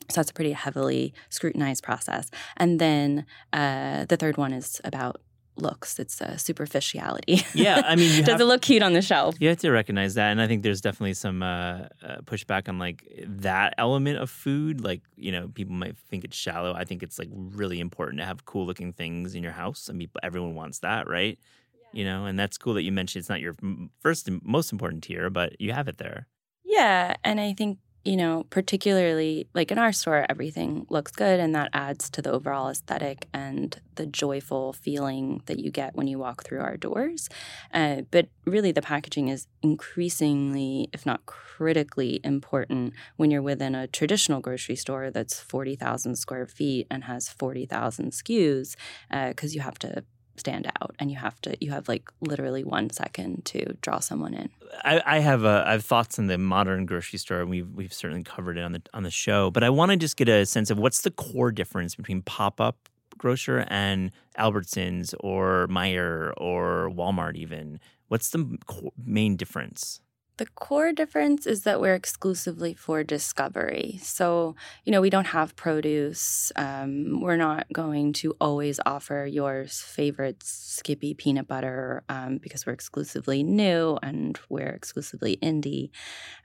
so 0.09 0.21
that's 0.21 0.31
a 0.31 0.33
pretty 0.33 0.53
heavily 0.53 1.13
scrutinized 1.29 1.83
process. 1.83 2.29
And 2.55 2.79
then 2.79 3.25
uh, 3.53 4.05
the 4.05 4.17
third 4.17 4.37
one 4.37 4.53
is 4.53 4.79
about 4.83 5.21
looks. 5.59 5.99
It's 5.99 6.21
uh, 6.21 6.37
superficiality. 6.37 7.43
Yeah, 7.53 7.81
I 7.85 7.95
mean, 7.95 8.09
does 8.23 8.33
have, 8.33 8.41
it 8.41 8.45
look 8.45 8.61
cute 8.61 8.83
on 8.83 8.93
the 8.93 9.01
shelf? 9.01 9.35
You 9.39 9.49
have 9.49 9.57
to 9.59 9.71
recognize 9.71 10.13
that, 10.15 10.31
and 10.31 10.41
I 10.41 10.47
think 10.47 10.63
there's 10.63 10.81
definitely 10.81 11.15
some 11.15 11.43
uh, 11.43 11.87
uh, 12.03 12.17
pushback 12.23 12.69
on 12.69 12.79
like 12.79 13.03
that 13.25 13.73
element 13.77 14.19
of 14.19 14.29
food. 14.29 14.81
Like, 14.81 15.01
you 15.15 15.31
know, 15.31 15.47
people 15.49 15.73
might 15.73 15.97
think 15.97 16.23
it's 16.23 16.37
shallow. 16.37 16.73
I 16.73 16.83
think 16.83 17.03
it's 17.03 17.19
like 17.19 17.29
really 17.33 17.79
important 17.79 18.19
to 18.19 18.25
have 18.25 18.45
cool 18.45 18.65
looking 18.65 18.93
things 18.93 19.35
in 19.35 19.43
your 19.43 19.51
house. 19.51 19.89
I 19.89 19.93
mean, 19.93 20.09
everyone 20.23 20.55
wants 20.55 20.79
that, 20.79 21.07
right? 21.07 21.39
Yeah. 21.73 21.99
You 21.99 22.05
know, 22.05 22.25
and 22.25 22.39
that's 22.39 22.57
cool 22.57 22.75
that 22.75 22.83
you 22.83 22.91
mentioned 22.91 23.21
it's 23.21 23.29
not 23.29 23.41
your 23.41 23.55
first 23.99 24.27
and 24.27 24.41
most 24.43 24.71
important 24.71 25.03
tier, 25.03 25.29
but 25.29 25.59
you 25.59 25.73
have 25.73 25.87
it 25.87 25.97
there. 25.97 26.27
Yeah, 26.63 27.15
and 27.23 27.39
I 27.39 27.53
think 27.53 27.79
you 28.07 28.15
know, 28.15 28.45
particularly 28.49 29.49
like 29.53 29.69
in 29.69 29.77
our 29.77 29.91
store, 29.91 30.25
everything 30.29 30.85
looks 30.89 31.11
good 31.11 31.41
and 31.41 31.53
that 31.53 31.69
adds 31.73 32.09
to 32.09 32.21
the 32.21 32.31
overall 32.31 32.69
aesthetic 32.69 33.27
and 33.33 33.81
the 33.95 34.05
joyful 34.05 34.71
feeling 34.71 35.41
that 35.47 35.59
you 35.59 35.69
get 35.69 35.93
when 35.93 36.07
you 36.07 36.17
walk 36.17 36.45
through 36.45 36.61
our 36.61 36.77
doors. 36.77 37.27
Uh, 37.73 38.03
but 38.09 38.29
really, 38.45 38.71
the 38.71 38.81
packaging 38.81 39.27
is 39.27 39.47
increasingly, 39.61 40.87
if 40.93 41.05
not 41.05 41.25
critically 41.25 42.21
important 42.23 42.93
when 43.17 43.29
you're 43.29 43.41
within 43.41 43.75
a 43.75 43.87
traditional 43.87 44.39
grocery 44.39 44.77
store 44.77 45.11
that's 45.11 45.41
40,000 45.41 46.15
square 46.15 46.47
feet 46.47 46.87
and 46.89 47.03
has 47.03 47.27
40,000 47.27 48.11
SKUs 48.11 48.77
because 49.09 49.51
uh, 49.51 49.53
you 49.53 49.59
have 49.59 49.77
to 49.79 50.05
stand 50.37 50.71
out 50.81 50.95
and 50.99 51.11
you 51.11 51.17
have 51.17 51.39
to 51.41 51.55
you 51.59 51.71
have 51.71 51.87
like 51.87 52.09
literally 52.21 52.63
one 52.63 52.89
second 52.89 53.43
to 53.45 53.75
draw 53.81 53.99
someone 53.99 54.33
in. 54.33 54.49
I, 54.83 55.01
I 55.05 55.19
have 55.19 55.45
uh, 55.45 55.63
i 55.65 55.71
have 55.71 55.85
thoughts 55.85 56.19
on 56.19 56.27
the 56.27 56.37
modern 56.37 56.85
grocery 56.85 57.19
store 57.19 57.41
and 57.41 57.49
we've 57.49 57.69
we've 57.73 57.93
certainly 57.93 58.23
covered 58.23 58.57
it 58.57 58.63
on 58.63 58.73
the 58.73 58.81
on 58.93 59.03
the 59.03 59.11
show 59.11 59.49
but 59.49 59.63
i 59.63 59.69
want 59.69 59.91
to 59.91 59.97
just 59.97 60.17
get 60.17 60.29
a 60.29 60.45
sense 60.45 60.69
of 60.69 60.77
what's 60.77 61.01
the 61.01 61.11
core 61.11 61.51
difference 61.51 61.95
between 61.95 62.21
pop-up 62.21 62.89
grocer 63.17 63.65
and 63.67 64.11
albertsons 64.37 65.13
or 65.19 65.67
Meijer 65.69 66.33
or 66.37 66.91
walmart 66.93 67.35
even. 67.35 67.79
What's 68.07 68.29
the 68.29 68.57
main 69.03 69.35
difference 69.35 69.99
the 70.37 70.45
core 70.45 70.93
difference 70.93 71.45
is 71.45 71.63
that 71.63 71.81
we're 71.81 71.95
exclusively 71.95 72.73
for 72.73 73.03
discovery. 73.03 73.99
So, 74.01 74.55
you 74.85 74.91
know, 74.91 75.01
we 75.01 75.09
don't 75.09 75.27
have 75.27 75.55
produce. 75.55 76.51
Um, 76.55 77.21
we're 77.21 77.37
not 77.37 77.65
going 77.73 78.13
to 78.13 78.35
always 78.39 78.79
offer 78.85 79.25
your 79.25 79.65
favorite 79.67 80.43
Skippy 80.43 81.13
peanut 81.13 81.47
butter 81.47 82.03
um, 82.07 82.37
because 82.37 82.65
we're 82.65 82.73
exclusively 82.73 83.41
new 83.43 83.97
and 84.03 84.39
we're 84.47 84.69
exclusively 84.69 85.37
indie. 85.41 85.89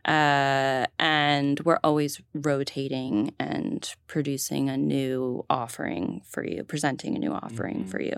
Uh, 0.07 0.87
and 0.99 1.61
we're 1.61 1.81
always 1.85 2.21
rotating 2.35 3.35
and 3.39 3.95
producing 4.07 4.69
a 4.69 4.77
new 4.77 5.45
offering 5.51 6.23
for 6.25 6.45
you, 6.45 6.65
presenting 6.65 7.15
a 7.15 7.19
new 7.19 7.33
offering 7.33 7.81
mm-hmm. 7.81 7.91
for 7.91 8.01
you. 8.01 8.17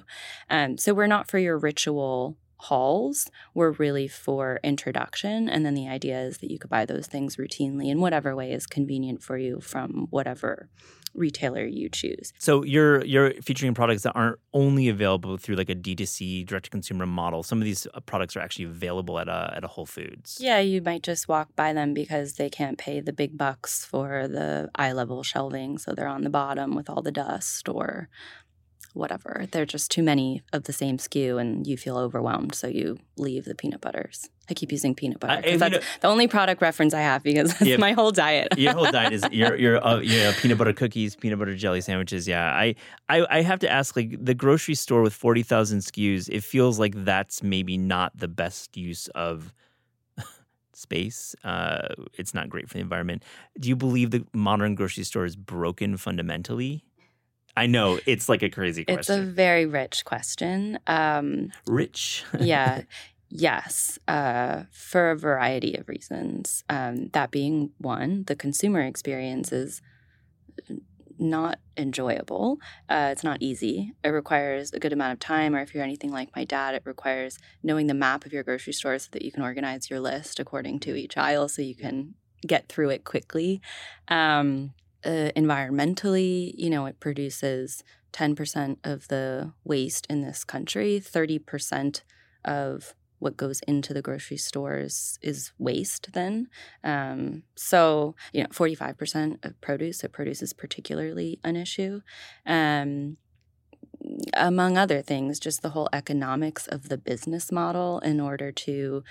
Um, 0.48 0.78
so, 0.78 0.94
we're 0.94 1.08
not 1.08 1.28
for 1.28 1.38
your 1.38 1.58
ritual 1.58 2.36
hauls 2.64 3.30
were 3.54 3.72
really 3.72 4.08
for 4.08 4.60
introduction. 4.62 5.48
And 5.48 5.64
then 5.64 5.74
the 5.74 5.88
idea 5.88 6.20
is 6.20 6.38
that 6.38 6.50
you 6.50 6.58
could 6.58 6.70
buy 6.70 6.84
those 6.84 7.06
things 7.06 7.36
routinely 7.36 7.88
in 7.88 8.00
whatever 8.00 8.34
way 8.34 8.52
is 8.52 8.66
convenient 8.66 9.22
for 9.22 9.36
you 9.36 9.60
from 9.60 10.06
whatever 10.10 10.68
retailer 11.14 11.64
you 11.64 11.88
choose. 11.88 12.32
So 12.38 12.64
you're 12.64 13.04
you're 13.04 13.32
featuring 13.34 13.74
products 13.74 14.02
that 14.02 14.12
aren't 14.12 14.38
only 14.52 14.88
available 14.88 15.36
through 15.36 15.56
like 15.56 15.68
a 15.68 15.74
D2C 15.74 16.46
direct 16.46 16.64
to 16.64 16.70
consumer 16.70 17.06
model. 17.06 17.42
Some 17.42 17.58
of 17.58 17.64
these 17.64 17.86
uh, 17.94 18.00
products 18.00 18.36
are 18.36 18.40
actually 18.40 18.66
available 18.66 19.18
at 19.18 19.28
a 19.28 19.52
at 19.56 19.64
a 19.64 19.68
Whole 19.68 19.86
Foods. 19.86 20.38
Yeah, 20.40 20.58
you 20.58 20.82
might 20.82 21.02
just 21.02 21.28
walk 21.28 21.54
by 21.56 21.72
them 21.72 21.94
because 21.94 22.34
they 22.34 22.50
can't 22.50 22.78
pay 22.78 23.00
the 23.00 23.12
big 23.12 23.38
bucks 23.38 23.84
for 23.84 24.28
the 24.28 24.70
eye 24.74 24.92
level 24.92 25.22
shelving, 25.22 25.78
so 25.78 25.92
they're 25.92 26.08
on 26.08 26.24
the 26.24 26.30
bottom 26.30 26.74
with 26.74 26.90
all 26.90 27.02
the 27.02 27.12
dust 27.12 27.68
or 27.68 28.08
whatever. 28.94 29.46
They're 29.50 29.66
just 29.66 29.90
too 29.90 30.02
many 30.02 30.42
of 30.52 30.64
the 30.64 30.72
same 30.72 30.96
SKU, 30.98 31.40
and 31.40 31.66
you 31.66 31.76
feel 31.76 31.98
overwhelmed. 31.98 32.54
So 32.54 32.68
you 32.68 32.98
leave 33.16 33.44
the 33.44 33.54
peanut 33.54 33.80
butters. 33.80 34.30
I 34.48 34.54
keep 34.54 34.72
using 34.72 34.94
peanut 34.94 35.20
butter 35.20 35.42
because 35.42 35.60
that's 35.60 35.74
know, 35.74 35.80
the 36.00 36.08
only 36.08 36.28
product 36.28 36.62
reference 36.62 36.94
I 36.94 37.00
have 37.00 37.22
because 37.22 37.50
that's 37.50 37.64
yeah, 37.64 37.76
my 37.76 37.92
whole 37.92 38.10
diet. 38.10 38.58
your 38.58 38.72
whole 38.74 38.90
diet 38.90 39.12
is 39.12 39.24
your 39.32 39.56
your 39.56 39.84
uh, 39.84 39.98
your 39.98 40.32
peanut 40.34 40.58
butter 40.58 40.72
cookies, 40.72 41.16
peanut 41.16 41.38
butter 41.38 41.54
jelly 41.54 41.80
sandwiches. 41.80 42.28
Yeah, 42.28 42.46
I, 42.46 42.74
I 43.08 43.26
I 43.30 43.42
have 43.42 43.58
to 43.60 43.70
ask 43.70 43.96
like 43.96 44.24
the 44.24 44.34
grocery 44.34 44.74
store 44.74 45.02
with 45.02 45.12
forty 45.14 45.42
thousand 45.42 45.80
SKUs. 45.80 46.28
It 46.30 46.44
feels 46.44 46.78
like 46.78 47.04
that's 47.04 47.42
maybe 47.42 47.76
not 47.76 48.16
the 48.16 48.28
best 48.28 48.76
use 48.76 49.08
of 49.08 49.52
space. 50.72 51.34
Uh, 51.42 51.88
it's 52.14 52.34
not 52.34 52.48
great 52.48 52.68
for 52.68 52.74
the 52.74 52.80
environment. 52.80 53.24
Do 53.58 53.68
you 53.68 53.76
believe 53.76 54.10
the 54.10 54.24
modern 54.32 54.74
grocery 54.74 55.04
store 55.04 55.24
is 55.24 55.36
broken 55.36 55.96
fundamentally? 55.96 56.84
I 57.56 57.66
know 57.66 57.98
it's 58.06 58.28
like 58.28 58.42
a 58.42 58.50
crazy 58.50 58.84
question. 58.84 58.98
It's 59.00 59.10
a 59.10 59.22
very 59.22 59.66
rich 59.66 60.04
question. 60.04 60.78
Um, 60.86 61.52
rich. 61.66 62.24
yeah. 62.40 62.82
Yes, 63.36 63.98
uh, 64.06 64.62
for 64.70 65.10
a 65.10 65.16
variety 65.16 65.74
of 65.74 65.88
reasons. 65.88 66.62
Um, 66.68 67.08
that 67.14 67.32
being 67.32 67.72
one, 67.78 68.24
the 68.28 68.36
consumer 68.36 68.80
experience 68.80 69.50
is 69.50 69.82
not 71.18 71.58
enjoyable. 71.76 72.58
Uh, 72.88 73.08
it's 73.10 73.24
not 73.24 73.38
easy. 73.40 73.92
It 74.02 74.08
requires 74.08 74.72
a 74.72 74.78
good 74.78 74.92
amount 74.92 75.14
of 75.14 75.18
time, 75.20 75.54
or 75.54 75.60
if 75.60 75.74
you're 75.74 75.82
anything 75.82 76.12
like 76.12 76.34
my 76.36 76.44
dad, 76.44 76.74
it 76.74 76.82
requires 76.84 77.38
knowing 77.62 77.86
the 77.86 77.94
map 77.94 78.24
of 78.24 78.32
your 78.32 78.42
grocery 78.42 78.72
store 78.72 78.98
so 78.98 79.08
that 79.12 79.22
you 79.22 79.32
can 79.32 79.42
organize 79.42 79.90
your 79.90 80.00
list 80.00 80.38
according 80.38 80.80
to 80.80 80.94
each 80.94 81.16
aisle 81.16 81.48
so 81.48 81.62
you 81.62 81.74
can 81.74 82.14
get 82.46 82.68
through 82.68 82.90
it 82.90 83.04
quickly. 83.04 83.60
Um, 84.08 84.74
uh, 85.04 85.30
environmentally, 85.36 86.52
you 86.56 86.70
know, 86.70 86.86
it 86.86 87.00
produces 87.00 87.82
10% 88.12 88.78
of 88.84 89.08
the 89.08 89.52
waste 89.64 90.06
in 90.08 90.22
this 90.22 90.44
country, 90.44 91.00
30% 91.04 92.02
of 92.44 92.94
what 93.18 93.36
goes 93.36 93.60
into 93.60 93.94
the 93.94 94.02
grocery 94.02 94.36
stores 94.36 95.18
is 95.22 95.52
waste 95.58 96.12
then. 96.12 96.48
Um, 96.82 97.44
so, 97.56 98.14
you 98.32 98.42
know, 98.42 98.48
45% 98.50 99.44
of 99.44 99.60
produce, 99.60 100.00
so 100.00 100.08
produce 100.08 100.42
is 100.42 100.52
particularly 100.52 101.40
an 101.42 101.56
issue. 101.56 102.02
Um, 102.44 103.16
among 104.34 104.76
other 104.76 105.02
things, 105.02 105.38
just 105.38 105.62
the 105.62 105.70
whole 105.70 105.88
economics 105.92 106.66
of 106.66 106.88
the 106.88 106.98
business 106.98 107.50
model 107.50 108.00
in 108.00 108.20
order 108.20 108.52
to 108.52 109.02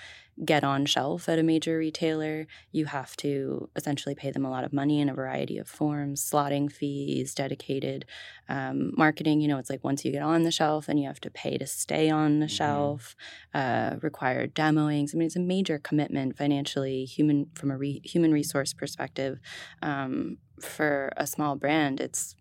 get 0.44 0.64
on 0.64 0.84
shelf 0.84 1.28
at 1.28 1.38
a 1.38 1.42
major 1.42 1.78
retailer, 1.78 2.46
you 2.72 2.86
have 2.86 3.16
to 3.16 3.68
essentially 3.76 4.14
pay 4.14 4.30
them 4.30 4.44
a 4.44 4.50
lot 4.50 4.64
of 4.64 4.72
money 4.72 5.00
in 5.00 5.08
a 5.08 5.14
variety 5.14 5.58
of 5.58 5.68
forms 5.68 6.28
slotting 6.28 6.70
fees, 6.70 7.34
dedicated 7.34 8.04
um, 8.48 8.92
marketing. 8.96 9.40
You 9.40 9.48
know, 9.48 9.58
it's 9.58 9.70
like 9.70 9.84
once 9.84 10.04
you 10.04 10.10
get 10.10 10.22
on 10.22 10.42
the 10.42 10.50
shelf, 10.50 10.86
then 10.86 10.98
you 10.98 11.06
have 11.06 11.20
to 11.20 11.30
pay 11.30 11.56
to 11.58 11.66
stay 11.66 12.10
on 12.10 12.40
the 12.40 12.46
mm-hmm. 12.46 12.54
shelf, 12.54 13.16
uh, 13.52 13.96
required 14.02 14.54
demoing. 14.54 15.08
I 15.12 15.16
mean, 15.16 15.26
it's 15.26 15.36
a 15.36 15.40
major 15.40 15.78
commitment 15.78 16.36
financially, 16.36 17.04
human 17.04 17.50
from 17.54 17.70
a 17.70 17.76
re- 17.76 18.02
human 18.04 18.32
resource 18.32 18.72
perspective. 18.72 19.38
Um, 19.82 20.38
for 20.60 21.12
a 21.16 21.26
small 21.26 21.56
brand, 21.56 22.00
it's 22.00 22.36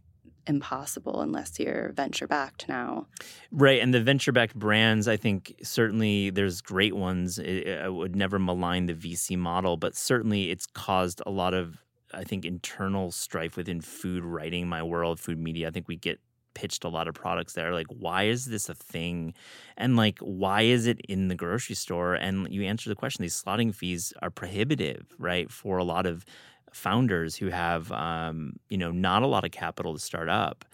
impossible 0.48 1.22
unless 1.22 1.60
you're 1.60 1.92
venture 1.94 2.28
backed 2.28 2.68
now. 2.68 3.08
Right. 3.52 3.82
And 3.82 3.94
the 3.94 4.02
venture 4.02 4.32
backed 4.32 4.56
brands, 4.56 5.08
I 5.08 5.18
think 5.18 5.56
certainly 5.64 6.30
there's 6.30 6.62
great 6.62 6.96
ones. 6.96 7.40
I 7.40 7.88
would 7.88 8.16
never 8.16 8.40
malign 8.40 8.86
the 8.86 8.94
VC 8.94 9.38
model, 9.38 9.78
but 9.78 9.96
certainly 9.96 10.52
it's 10.52 10.66
caused 10.66 11.22
a 11.26 11.32
lot 11.32 11.54
of, 11.54 11.84
I 12.14 12.24
think, 12.24 12.46
internal 12.46 13.12
strife 13.12 13.58
within 13.58 13.82
food 13.82 14.24
writing, 14.24 14.68
my 14.68 14.84
world, 14.84 15.20
food 15.20 15.40
media. 15.40 15.68
I 15.68 15.72
think 15.72 15.88
we 15.88 15.96
get 15.96 16.20
pitched 16.54 16.84
a 16.84 16.90
lot 16.90 17.08
of 17.08 17.14
products 17.16 17.54
that 17.54 17.66
are 17.66 17.74
like, 17.74 17.88
why 17.88 18.24
is 18.24 18.46
this 18.46 18.70
a 18.70 18.76
thing? 18.76 19.34
And 19.78 19.96
like, 19.96 20.20
why 20.20 20.62
is 20.62 20.88
it 20.88 21.00
in 21.02 21.28
the 21.28 21.36
grocery 21.36 21.76
store? 21.76 22.16
And 22.16 22.48
you 22.52 22.64
answer 22.64 22.90
the 22.90 22.96
question, 22.96 23.24
these 23.24 23.42
slotting 23.42 23.74
fees 23.74 24.14
are 24.22 24.30
prohibitive, 24.30 25.08
right? 25.18 25.52
For 25.52 25.78
a 25.78 25.84
lot 25.84 26.06
of 26.06 26.26
founders 26.74 27.36
who 27.36 27.48
have 27.48 27.92
um, 27.92 28.54
you 28.70 28.78
know 28.78 28.92
not 28.92 29.24
a 29.24 29.28
lot 29.28 29.46
of 29.46 29.52
capital 29.52 29.94
to 29.94 30.00
start 30.00 30.30
up, 30.30 30.66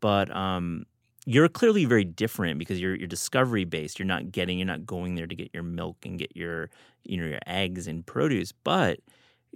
but 0.00 0.34
um, 0.34 0.84
you're 1.26 1.48
clearly 1.48 1.84
very 1.84 2.04
different 2.04 2.58
because 2.58 2.80
you're 2.80 2.94
you're 2.94 3.08
discovery 3.08 3.64
based. 3.64 3.98
You're 3.98 4.06
not 4.06 4.32
getting 4.32 4.58
you're 4.58 4.66
not 4.66 4.86
going 4.86 5.14
there 5.14 5.26
to 5.26 5.34
get 5.34 5.50
your 5.52 5.62
milk 5.62 5.96
and 6.04 6.18
get 6.18 6.36
your 6.36 6.70
you 7.04 7.18
know 7.20 7.26
your 7.26 7.40
eggs 7.46 7.86
and 7.86 8.06
produce, 8.06 8.52
but 8.52 9.00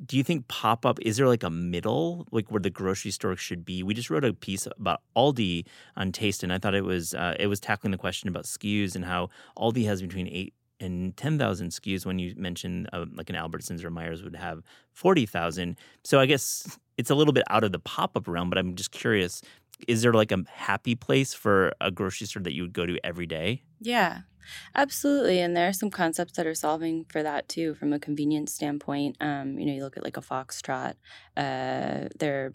do 0.04 0.16
you 0.16 0.24
think 0.24 0.48
pop 0.48 0.86
up 0.86 0.98
is 1.02 1.16
there 1.16 1.28
like 1.28 1.42
a 1.42 1.50
middle 1.50 2.26
like 2.32 2.50
where 2.50 2.60
the 2.60 2.70
grocery 2.70 3.10
store 3.10 3.36
should 3.36 3.64
be? 3.64 3.82
We 3.82 3.94
just 3.94 4.10
wrote 4.10 4.24
a 4.24 4.32
piece 4.32 4.66
about 4.66 5.02
Aldi 5.16 5.66
on 5.96 6.12
Taste, 6.12 6.42
and 6.42 6.52
I 6.52 6.58
thought 6.58 6.74
it 6.74 6.84
was 6.84 7.14
uh, 7.14 7.36
it 7.38 7.46
was 7.46 7.60
tackling 7.60 7.90
the 7.90 7.98
question 7.98 8.28
about 8.28 8.44
SKUs 8.44 8.94
and 8.94 9.04
how 9.04 9.28
Aldi 9.56 9.84
has 9.86 10.00
between 10.00 10.28
eight 10.28 10.54
and 10.80 11.16
10,000 11.16 11.68
SKUs 11.68 12.04
when 12.04 12.18
you 12.18 12.34
mention 12.36 12.88
uh, 12.92 13.04
like 13.14 13.30
an 13.30 13.36
Albertsons 13.36 13.84
or 13.84 13.90
Meijers 13.90 14.24
would 14.24 14.34
have 14.34 14.64
40,000. 14.94 15.76
So 16.02 16.18
I 16.18 16.26
guess 16.26 16.76
it's 16.98 17.08
a 17.08 17.14
little 17.14 17.32
bit 17.32 17.44
out 17.48 17.62
of 17.62 17.70
the 17.70 17.78
pop 17.78 18.16
up 18.16 18.26
realm, 18.26 18.50
but 18.50 18.58
I'm 18.58 18.74
just 18.74 18.90
curious 18.90 19.42
is 19.88 20.02
there 20.02 20.12
like 20.12 20.30
a 20.30 20.44
happy 20.48 20.94
place 20.94 21.34
for 21.34 21.72
a 21.80 21.90
grocery 21.90 22.26
store 22.26 22.42
that 22.42 22.52
you 22.52 22.62
would 22.62 22.72
go 22.72 22.86
to 22.86 22.98
every 23.04 23.26
day? 23.26 23.62
Yeah, 23.80 24.20
absolutely. 24.74 25.40
And 25.40 25.56
there 25.56 25.68
are 25.68 25.72
some 25.72 25.90
concepts 25.90 26.34
that 26.36 26.46
are 26.46 26.54
solving 26.54 27.04
for 27.08 27.22
that 27.22 27.48
too, 27.48 27.74
from 27.74 27.92
a 27.92 27.98
convenience 27.98 28.52
standpoint. 28.52 29.16
Um, 29.20 29.58
you 29.58 29.66
know, 29.66 29.72
you 29.72 29.82
look 29.82 29.96
at 29.96 30.04
like 30.04 30.16
a 30.16 30.20
Foxtrot, 30.20 30.94
uh, 31.36 32.08
they're 32.18 32.52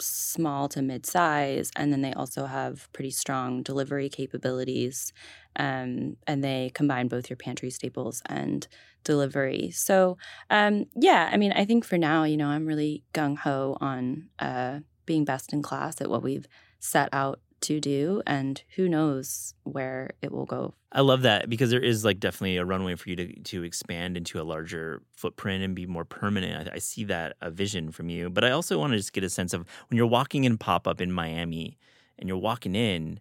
small 0.00 0.68
to 0.68 0.82
mid 0.82 1.04
size, 1.06 1.70
and 1.76 1.92
then 1.92 2.00
they 2.02 2.12
also 2.14 2.46
have 2.46 2.90
pretty 2.92 3.10
strong 3.10 3.62
delivery 3.62 4.08
capabilities. 4.08 5.12
Um, 5.56 6.16
and 6.26 6.42
they 6.44 6.70
combine 6.74 7.08
both 7.08 7.28
your 7.28 7.36
pantry 7.36 7.70
staples 7.70 8.22
and 8.26 8.66
delivery. 9.04 9.70
So, 9.72 10.16
um, 10.48 10.84
yeah, 10.94 11.28
I 11.32 11.36
mean, 11.36 11.52
I 11.52 11.64
think 11.64 11.84
for 11.84 11.98
now, 11.98 12.24
you 12.24 12.36
know, 12.36 12.48
I'm 12.48 12.66
really 12.66 13.04
gung 13.12 13.36
ho 13.38 13.76
on 13.80 14.28
uh, 14.38 14.80
being 15.06 15.24
best 15.24 15.52
in 15.52 15.62
class 15.62 16.00
at 16.00 16.08
what 16.10 16.22
we've 16.22 16.46
set 16.78 17.08
out 17.12 17.40
to 17.62 17.80
do 17.80 18.22
and 18.26 18.62
who 18.76 18.88
knows 18.88 19.54
where 19.64 20.10
it 20.22 20.32
will 20.32 20.46
go. 20.46 20.74
I 20.92 21.02
love 21.02 21.22
that 21.22 21.48
because 21.48 21.70
there 21.70 21.82
is 21.82 22.04
like 22.04 22.18
definitely 22.18 22.56
a 22.56 22.64
runway 22.64 22.96
for 22.96 23.08
you 23.10 23.16
to, 23.16 23.40
to 23.40 23.62
expand 23.62 24.16
into 24.16 24.40
a 24.40 24.44
larger 24.44 25.02
footprint 25.14 25.62
and 25.62 25.74
be 25.74 25.86
more 25.86 26.04
permanent. 26.04 26.68
I, 26.68 26.74
I 26.74 26.78
see 26.78 27.04
that 27.04 27.36
a 27.40 27.50
vision 27.50 27.92
from 27.92 28.08
you. 28.08 28.30
But 28.30 28.44
i 28.44 28.50
also 28.50 28.78
want 28.78 28.92
to 28.92 28.96
just 28.96 29.12
get 29.12 29.24
a 29.24 29.30
sense 29.30 29.52
of 29.52 29.66
when 29.88 29.96
you're 29.96 30.06
walking 30.06 30.44
in 30.44 30.58
pop-up 30.58 31.00
in 31.00 31.12
miami 31.12 31.78
and 32.18 32.28
you're 32.28 32.38
walking 32.38 32.74
in 32.74 33.20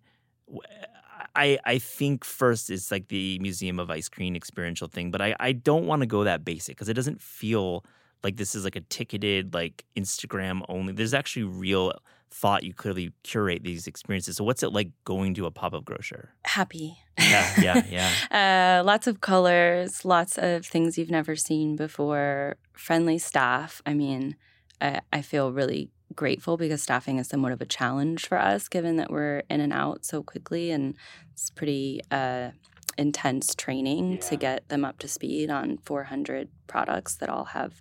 I, 1.35 1.59
I 1.63 1.77
think 1.77 2.25
first 2.25 2.69
it's 2.69 2.91
like 2.91 3.07
the 3.07 3.37
museum 3.39 3.79
of 3.79 3.91
ice 3.91 4.09
cream 4.09 4.35
experiential 4.35 4.87
thing 4.87 5.11
but 5.11 5.21
i, 5.21 5.35
I 5.39 5.51
don't 5.51 5.85
want 5.85 6.01
to 6.01 6.05
go 6.05 6.23
that 6.23 6.43
basic 6.43 6.75
because 6.75 6.89
it 6.89 6.95
doesn't 6.95 7.21
feel 7.21 7.85
like 8.23 8.37
this 8.37 8.55
is 8.55 8.63
like 8.63 8.75
a 8.75 8.81
ticketed 8.81 9.53
like 9.53 9.85
instagram 9.95 10.61
only. 10.69 10.93
There's 10.93 11.13
actually 11.13 11.43
real 11.43 11.93
thought 12.31 12.63
you 12.63 12.73
clearly 12.73 13.11
curate 13.23 13.63
these 13.63 13.87
experiences. 13.87 14.37
So, 14.37 14.43
what's 14.43 14.63
it 14.63 14.71
like 14.71 14.91
going 15.05 15.33
to 15.35 15.45
a 15.45 15.51
pop 15.51 15.73
up 15.73 15.85
grocer? 15.85 16.33
Happy. 16.45 16.97
Yeah, 17.19 17.53
yeah, 17.61 18.09
yeah. 18.31 18.79
uh, 18.79 18.83
lots 18.85 19.07
of 19.07 19.21
colors, 19.21 20.05
lots 20.05 20.37
of 20.37 20.65
things 20.65 20.97
you've 20.97 21.11
never 21.11 21.35
seen 21.35 21.75
before, 21.75 22.55
friendly 22.73 23.17
staff. 23.17 23.81
I 23.85 23.93
mean, 23.93 24.35
I, 24.79 25.01
I 25.11 25.21
feel 25.21 25.51
really 25.51 25.89
grateful 26.15 26.57
because 26.57 26.81
staffing 26.81 27.17
is 27.17 27.27
somewhat 27.27 27.51
of 27.51 27.61
a 27.61 27.65
challenge 27.65 28.27
for 28.27 28.37
us 28.37 28.67
given 28.67 28.95
that 28.97 29.11
we're 29.11 29.43
in 29.49 29.61
and 29.61 29.71
out 29.71 30.03
so 30.03 30.23
quickly 30.23 30.71
and 30.71 30.95
it's 31.31 31.51
pretty 31.51 32.01
uh, 32.09 32.49
intense 32.97 33.53
training 33.53 34.13
yeah. 34.13 34.19
to 34.19 34.35
get 34.35 34.67
them 34.69 34.83
up 34.83 34.97
to 34.99 35.07
speed 35.07 35.49
on 35.49 35.77
400 35.77 36.49
products 36.67 37.15
that 37.15 37.29
all 37.29 37.45
have 37.45 37.79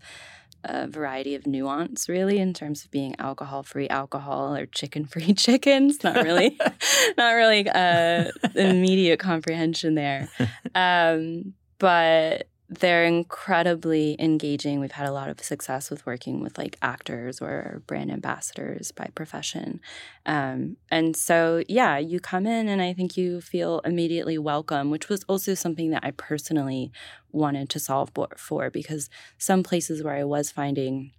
a 0.64 0.86
variety 0.86 1.34
of 1.34 1.46
nuance, 1.46 2.08
really, 2.08 2.38
in 2.38 2.52
terms 2.52 2.84
of 2.84 2.90
being 2.90 3.14
alcohol-free 3.18 3.88
alcohol 3.88 4.56
or 4.56 4.66
chicken-free 4.66 5.34
chickens. 5.34 6.02
Not 6.02 6.16
really, 6.16 6.58
not 7.16 7.32
really 7.32 7.68
uh, 7.68 8.30
immediate 8.54 9.20
comprehension 9.20 9.94
there. 9.94 10.28
Um, 10.74 11.54
but 11.78 12.48
they're 12.70 13.04
incredibly 13.04 14.14
engaging. 14.18 14.78
We've 14.78 14.92
had 14.92 15.06
a 15.06 15.12
lot 15.12 15.30
of 15.30 15.40
success 15.40 15.90
with 15.90 16.04
working 16.04 16.40
with 16.40 16.58
like 16.58 16.76
actors 16.82 17.40
or 17.40 17.82
brand 17.86 18.10
ambassadors 18.10 18.92
by 18.92 19.08
profession. 19.14 19.80
Um, 20.26 20.76
and 20.90 21.16
so, 21.16 21.62
yeah, 21.66 21.96
you 21.96 22.20
come 22.20 22.46
in 22.46 22.68
and 22.68 22.82
I 22.82 22.92
think 22.92 23.16
you 23.16 23.40
feel 23.40 23.80
immediately 23.86 24.36
welcome, 24.36 24.90
which 24.90 25.08
was 25.08 25.24
also 25.24 25.54
something 25.54 25.90
that 25.90 26.04
I 26.04 26.10
personally 26.10 26.92
wanted 27.32 27.70
to 27.70 27.80
solve 27.80 28.10
for 28.36 28.70
because 28.70 29.08
some 29.38 29.62
places 29.62 30.02
where 30.02 30.14
I 30.14 30.24
was 30.24 30.50
finding 30.50 31.12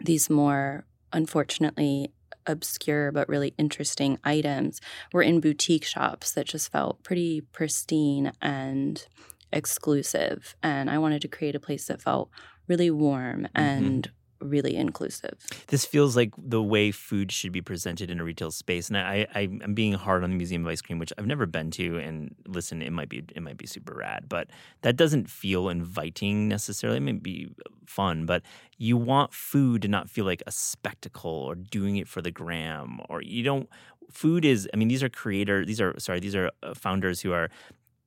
these 0.00 0.30
more, 0.30 0.86
unfortunately, 1.12 2.12
obscure 2.46 3.10
but 3.12 3.28
really 3.28 3.54
interesting 3.58 4.18
items 4.24 4.80
were 5.12 5.22
in 5.22 5.40
boutique 5.40 5.84
shops 5.84 6.30
that 6.32 6.46
just 6.46 6.70
felt 6.70 7.02
pretty 7.02 7.40
pristine 7.40 8.32
and 8.40 9.04
exclusive. 9.52 10.54
And 10.62 10.90
I 10.90 10.98
wanted 10.98 11.22
to 11.22 11.28
create 11.28 11.54
a 11.54 11.60
place 11.60 11.86
that 11.86 12.02
felt 12.02 12.30
really 12.68 12.90
warm 12.90 13.42
Mm-hmm. 13.54 13.58
and 13.58 14.10
really 14.38 14.76
inclusive. 14.76 15.38
This 15.68 15.86
feels 15.86 16.14
like 16.14 16.30
the 16.36 16.62
way 16.62 16.90
food 16.90 17.32
should 17.32 17.52
be 17.52 17.62
presented 17.62 18.10
in 18.10 18.20
a 18.20 18.24
retail 18.24 18.50
space, 18.50 18.88
and 18.88 18.98
I, 18.98 19.26
I 19.34 19.40
I'm 19.64 19.72
being 19.72 19.94
hard 19.94 20.22
on 20.22 20.30
the 20.30 20.36
Museum 20.36 20.66
of 20.66 20.70
Ice 20.70 20.82
Cream, 20.82 20.98
which 20.98 21.10
I've 21.16 21.26
never 21.26 21.46
been 21.46 21.70
to. 21.72 21.98
And 21.98 22.34
listen, 22.46 22.82
it 22.82 22.92
might 22.92 23.08
be 23.08 23.24
it 23.34 23.42
might 23.42 23.56
be 23.56 23.66
super 23.66 23.94
rad, 23.94 24.28
but 24.28 24.48
that 24.82 24.94
doesn't 24.96 25.30
feel 25.30 25.70
inviting 25.70 26.48
necessarily. 26.48 26.98
It 26.98 27.00
may 27.00 27.12
be 27.12 27.48
fun, 27.86 28.26
but 28.26 28.42
you 28.76 28.98
want 28.98 29.32
food 29.32 29.80
to 29.82 29.88
not 29.88 30.10
feel 30.10 30.26
like 30.26 30.42
a 30.46 30.52
spectacle 30.52 31.30
or 31.30 31.54
doing 31.54 31.96
it 31.96 32.06
for 32.06 32.20
the 32.20 32.30
gram, 32.30 32.98
or 33.08 33.22
you 33.22 33.42
don't. 33.42 33.70
Food 34.10 34.44
is. 34.44 34.68
I 34.74 34.76
mean, 34.76 34.88
these 34.88 35.02
are 35.02 35.08
creator. 35.08 35.64
These 35.64 35.80
are 35.80 35.98
sorry. 35.98 36.20
These 36.20 36.36
are 36.36 36.50
uh, 36.62 36.74
founders 36.74 37.22
who 37.22 37.32
are 37.32 37.48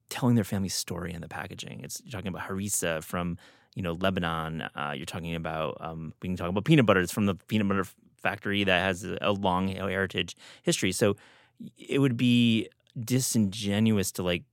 telling 0.09 0.35
their 0.35 0.43
family's 0.43 0.73
story 0.73 1.13
in 1.13 1.21
the 1.21 1.27
packaging. 1.27 1.81
It's 1.83 2.01
you're 2.03 2.11
talking 2.11 2.27
about 2.27 2.47
harissa 2.47 3.03
from 3.03 3.37
you 3.75 3.81
know 3.81 3.93
Lebanon. 3.93 4.61
Uh, 4.75 4.93
you're 4.95 5.05
talking 5.05 5.35
about 5.35 5.77
um, 5.79 6.13
we 6.21 6.29
can 6.29 6.35
talk 6.35 6.49
about 6.49 6.65
peanut 6.65 6.85
butter. 6.85 7.01
It's 7.01 7.11
from 7.11 7.25
the 7.25 7.35
peanut 7.35 7.67
butter 7.67 7.85
factory 8.21 8.63
that 8.63 8.79
has 8.79 9.05
a, 9.21 9.31
long 9.31 9.69
heritage 9.69 10.35
history. 10.63 10.91
So 10.91 11.15
it 11.77 11.99
would 11.99 12.17
be 12.17 12.67
disingenuous 12.99 14.11
to 14.13 14.23
like 14.23 14.43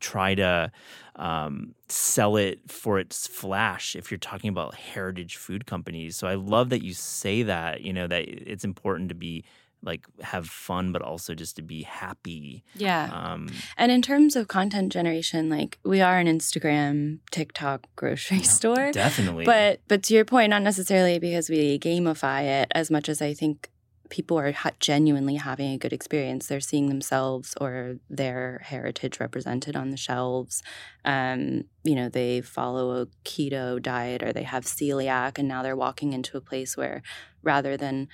try 0.00 0.34
to 0.34 0.70
um, 1.16 1.74
sell 1.88 2.36
it 2.36 2.70
for 2.70 2.98
its 2.98 3.26
flash 3.26 3.96
if 3.96 4.10
you're 4.10 4.18
talking 4.18 4.50
about 4.50 4.74
heritage 4.74 5.36
food 5.36 5.66
companies. 5.66 6.16
So 6.16 6.26
I 6.26 6.34
love 6.34 6.70
that 6.70 6.82
you 6.82 6.92
say 6.92 7.42
that. 7.44 7.82
You 7.82 7.92
know 7.92 8.06
that 8.06 8.28
it's 8.28 8.64
important 8.64 9.08
to 9.10 9.14
be 9.14 9.44
like 9.84 10.06
have 10.22 10.46
fun, 10.48 10.92
but 10.92 11.02
also 11.02 11.34
just 11.34 11.56
to 11.56 11.62
be 11.62 11.82
happy. 11.82 12.64
Yeah. 12.74 13.10
Um, 13.12 13.48
And 13.76 13.92
in 13.92 14.02
terms 14.02 14.36
of 14.36 14.48
content 14.48 14.92
generation, 14.92 15.48
like 15.48 15.78
we 15.84 16.00
are 16.00 16.18
an 16.18 16.26
Instagram, 16.26 17.18
TikTok 17.30 17.86
grocery 17.96 18.42
store. 18.42 18.92
definitely. 18.92 19.44
But 19.44 19.80
but 19.88 20.02
to 20.04 20.14
your 20.14 20.24
point, 20.24 20.50
not 20.50 20.62
necessarily 20.62 21.18
because 21.18 21.48
we 21.50 21.78
gamify 21.78 22.42
it 22.62 22.68
as 22.74 22.90
much 22.90 23.08
as 23.08 23.20
I 23.22 23.34
think 23.34 23.70
people 24.10 24.38
are 24.38 24.52
ha- 24.52 24.70
genuinely 24.80 25.36
having 25.36 25.72
a 25.72 25.78
good 25.78 25.92
experience. 25.92 26.46
They're 26.46 26.60
seeing 26.60 26.88
themselves 26.88 27.54
or 27.60 27.96
their 28.10 28.60
heritage 28.64 29.18
represented 29.18 29.74
on 29.76 29.90
the 29.90 29.96
shelves. 29.96 30.62
Um, 31.04 31.64
you 31.84 31.94
know, 31.94 32.08
they 32.10 32.40
follow 32.42 33.00
a 33.00 33.06
keto 33.24 33.80
diet 33.82 34.22
or 34.22 34.32
they 34.32 34.42
have 34.42 34.64
celiac, 34.64 35.38
and 35.38 35.48
now 35.48 35.62
they're 35.62 35.74
walking 35.74 36.12
into 36.12 36.36
a 36.36 36.40
place 36.42 36.76
where 36.76 37.02
rather 37.42 37.76
than 37.76 38.08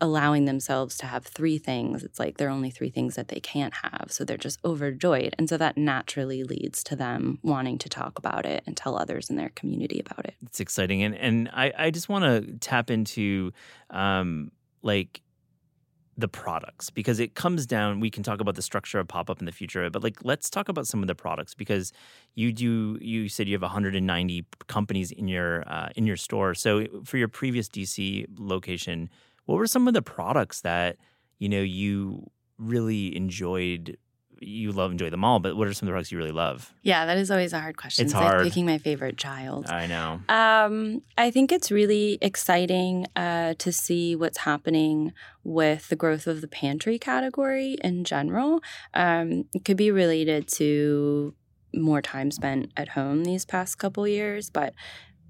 allowing 0.00 0.44
themselves 0.44 0.96
to 0.98 1.06
have 1.06 1.24
three 1.24 1.58
things, 1.58 2.04
it's 2.04 2.18
like 2.18 2.36
there 2.36 2.48
are 2.48 2.52
only 2.52 2.70
three 2.70 2.90
things 2.90 3.14
that 3.14 3.28
they 3.28 3.40
can't 3.40 3.74
have. 3.82 4.06
So 4.10 4.24
they're 4.24 4.36
just 4.36 4.58
overjoyed. 4.64 5.34
And 5.38 5.48
so 5.48 5.56
that 5.56 5.76
naturally 5.76 6.44
leads 6.44 6.82
to 6.84 6.96
them 6.96 7.38
wanting 7.42 7.78
to 7.78 7.88
talk 7.88 8.18
about 8.18 8.46
it 8.46 8.62
and 8.66 8.76
tell 8.76 8.96
others 8.98 9.30
in 9.30 9.36
their 9.36 9.50
community 9.50 10.00
about 10.00 10.24
it. 10.24 10.34
it's 10.42 10.60
exciting 10.60 11.02
and 11.02 11.14
and 11.14 11.48
I, 11.52 11.72
I 11.76 11.90
just 11.90 12.08
want 12.08 12.24
to 12.24 12.52
tap 12.58 12.90
into 12.90 13.52
um 13.90 14.50
like 14.82 15.22
the 16.18 16.28
products 16.28 16.88
because 16.88 17.20
it 17.20 17.34
comes 17.34 17.66
down 17.66 18.00
we 18.00 18.10
can 18.10 18.22
talk 18.22 18.40
about 18.40 18.54
the 18.54 18.62
structure 18.62 18.98
of 18.98 19.06
pop-up 19.06 19.38
in 19.38 19.44
the 19.44 19.52
future 19.52 19.90
but 19.90 20.02
like 20.02 20.16
let's 20.24 20.48
talk 20.48 20.68
about 20.68 20.86
some 20.86 21.02
of 21.02 21.08
the 21.08 21.14
products 21.14 21.54
because 21.54 21.92
you 22.34 22.52
do 22.52 22.98
you 23.02 23.28
said 23.28 23.46
you 23.46 23.54
have 23.54 23.62
190 23.62 24.46
companies 24.66 25.10
in 25.10 25.28
your 25.28 25.62
uh, 25.68 25.88
in 25.94 26.06
your 26.06 26.16
store 26.16 26.54
so 26.54 26.86
for 27.04 27.18
your 27.18 27.28
previous 27.28 27.68
dc 27.68 28.26
location 28.38 29.10
what 29.46 29.56
were 29.56 29.66
some 29.66 29.88
of 29.88 29.94
the 29.94 30.02
products 30.02 30.60
that 30.60 30.96
you 31.38 31.48
know 31.48 31.62
you 31.62 32.30
really 32.58 33.16
enjoyed 33.16 33.96
you 34.40 34.70
love 34.70 34.90
enjoy 34.92 35.08
them 35.08 35.24
all 35.24 35.38
but 35.38 35.56
what 35.56 35.66
are 35.66 35.72
some 35.72 35.86
of 35.86 35.88
the 35.88 35.92
products 35.92 36.12
you 36.12 36.18
really 36.18 36.30
love 36.30 36.74
Yeah, 36.82 37.06
that 37.06 37.16
is 37.16 37.30
always 37.30 37.54
a 37.54 37.58
hard 37.60 37.78
question. 37.78 38.04
It's 38.04 38.12
like 38.14 38.22
hard. 38.22 38.42
picking 38.42 38.66
my 38.66 38.76
favorite 38.76 39.16
child. 39.16 39.66
i 39.70 39.86
know 39.86 40.20
Um, 40.28 41.00
I 41.16 41.30
think 41.30 41.52
it's 41.52 41.70
really 41.70 42.18
exciting 42.20 43.06
uh, 43.16 43.54
to 43.58 43.72
see 43.72 44.14
what's 44.14 44.38
happening 44.38 45.12
with 45.42 45.88
the 45.88 45.96
growth 45.96 46.26
of 46.26 46.42
the 46.42 46.48
pantry 46.48 46.98
category 46.98 47.78
in 47.82 48.04
general. 48.04 48.60
Um, 48.92 49.44
it 49.54 49.64
could 49.64 49.78
be 49.78 49.90
related 49.90 50.48
to 50.60 51.34
more 51.72 52.02
time 52.02 52.30
spent 52.30 52.72
at 52.76 52.90
home 52.90 53.24
these 53.24 53.46
past 53.46 53.78
couple 53.78 54.06
years, 54.06 54.50
but 54.50 54.74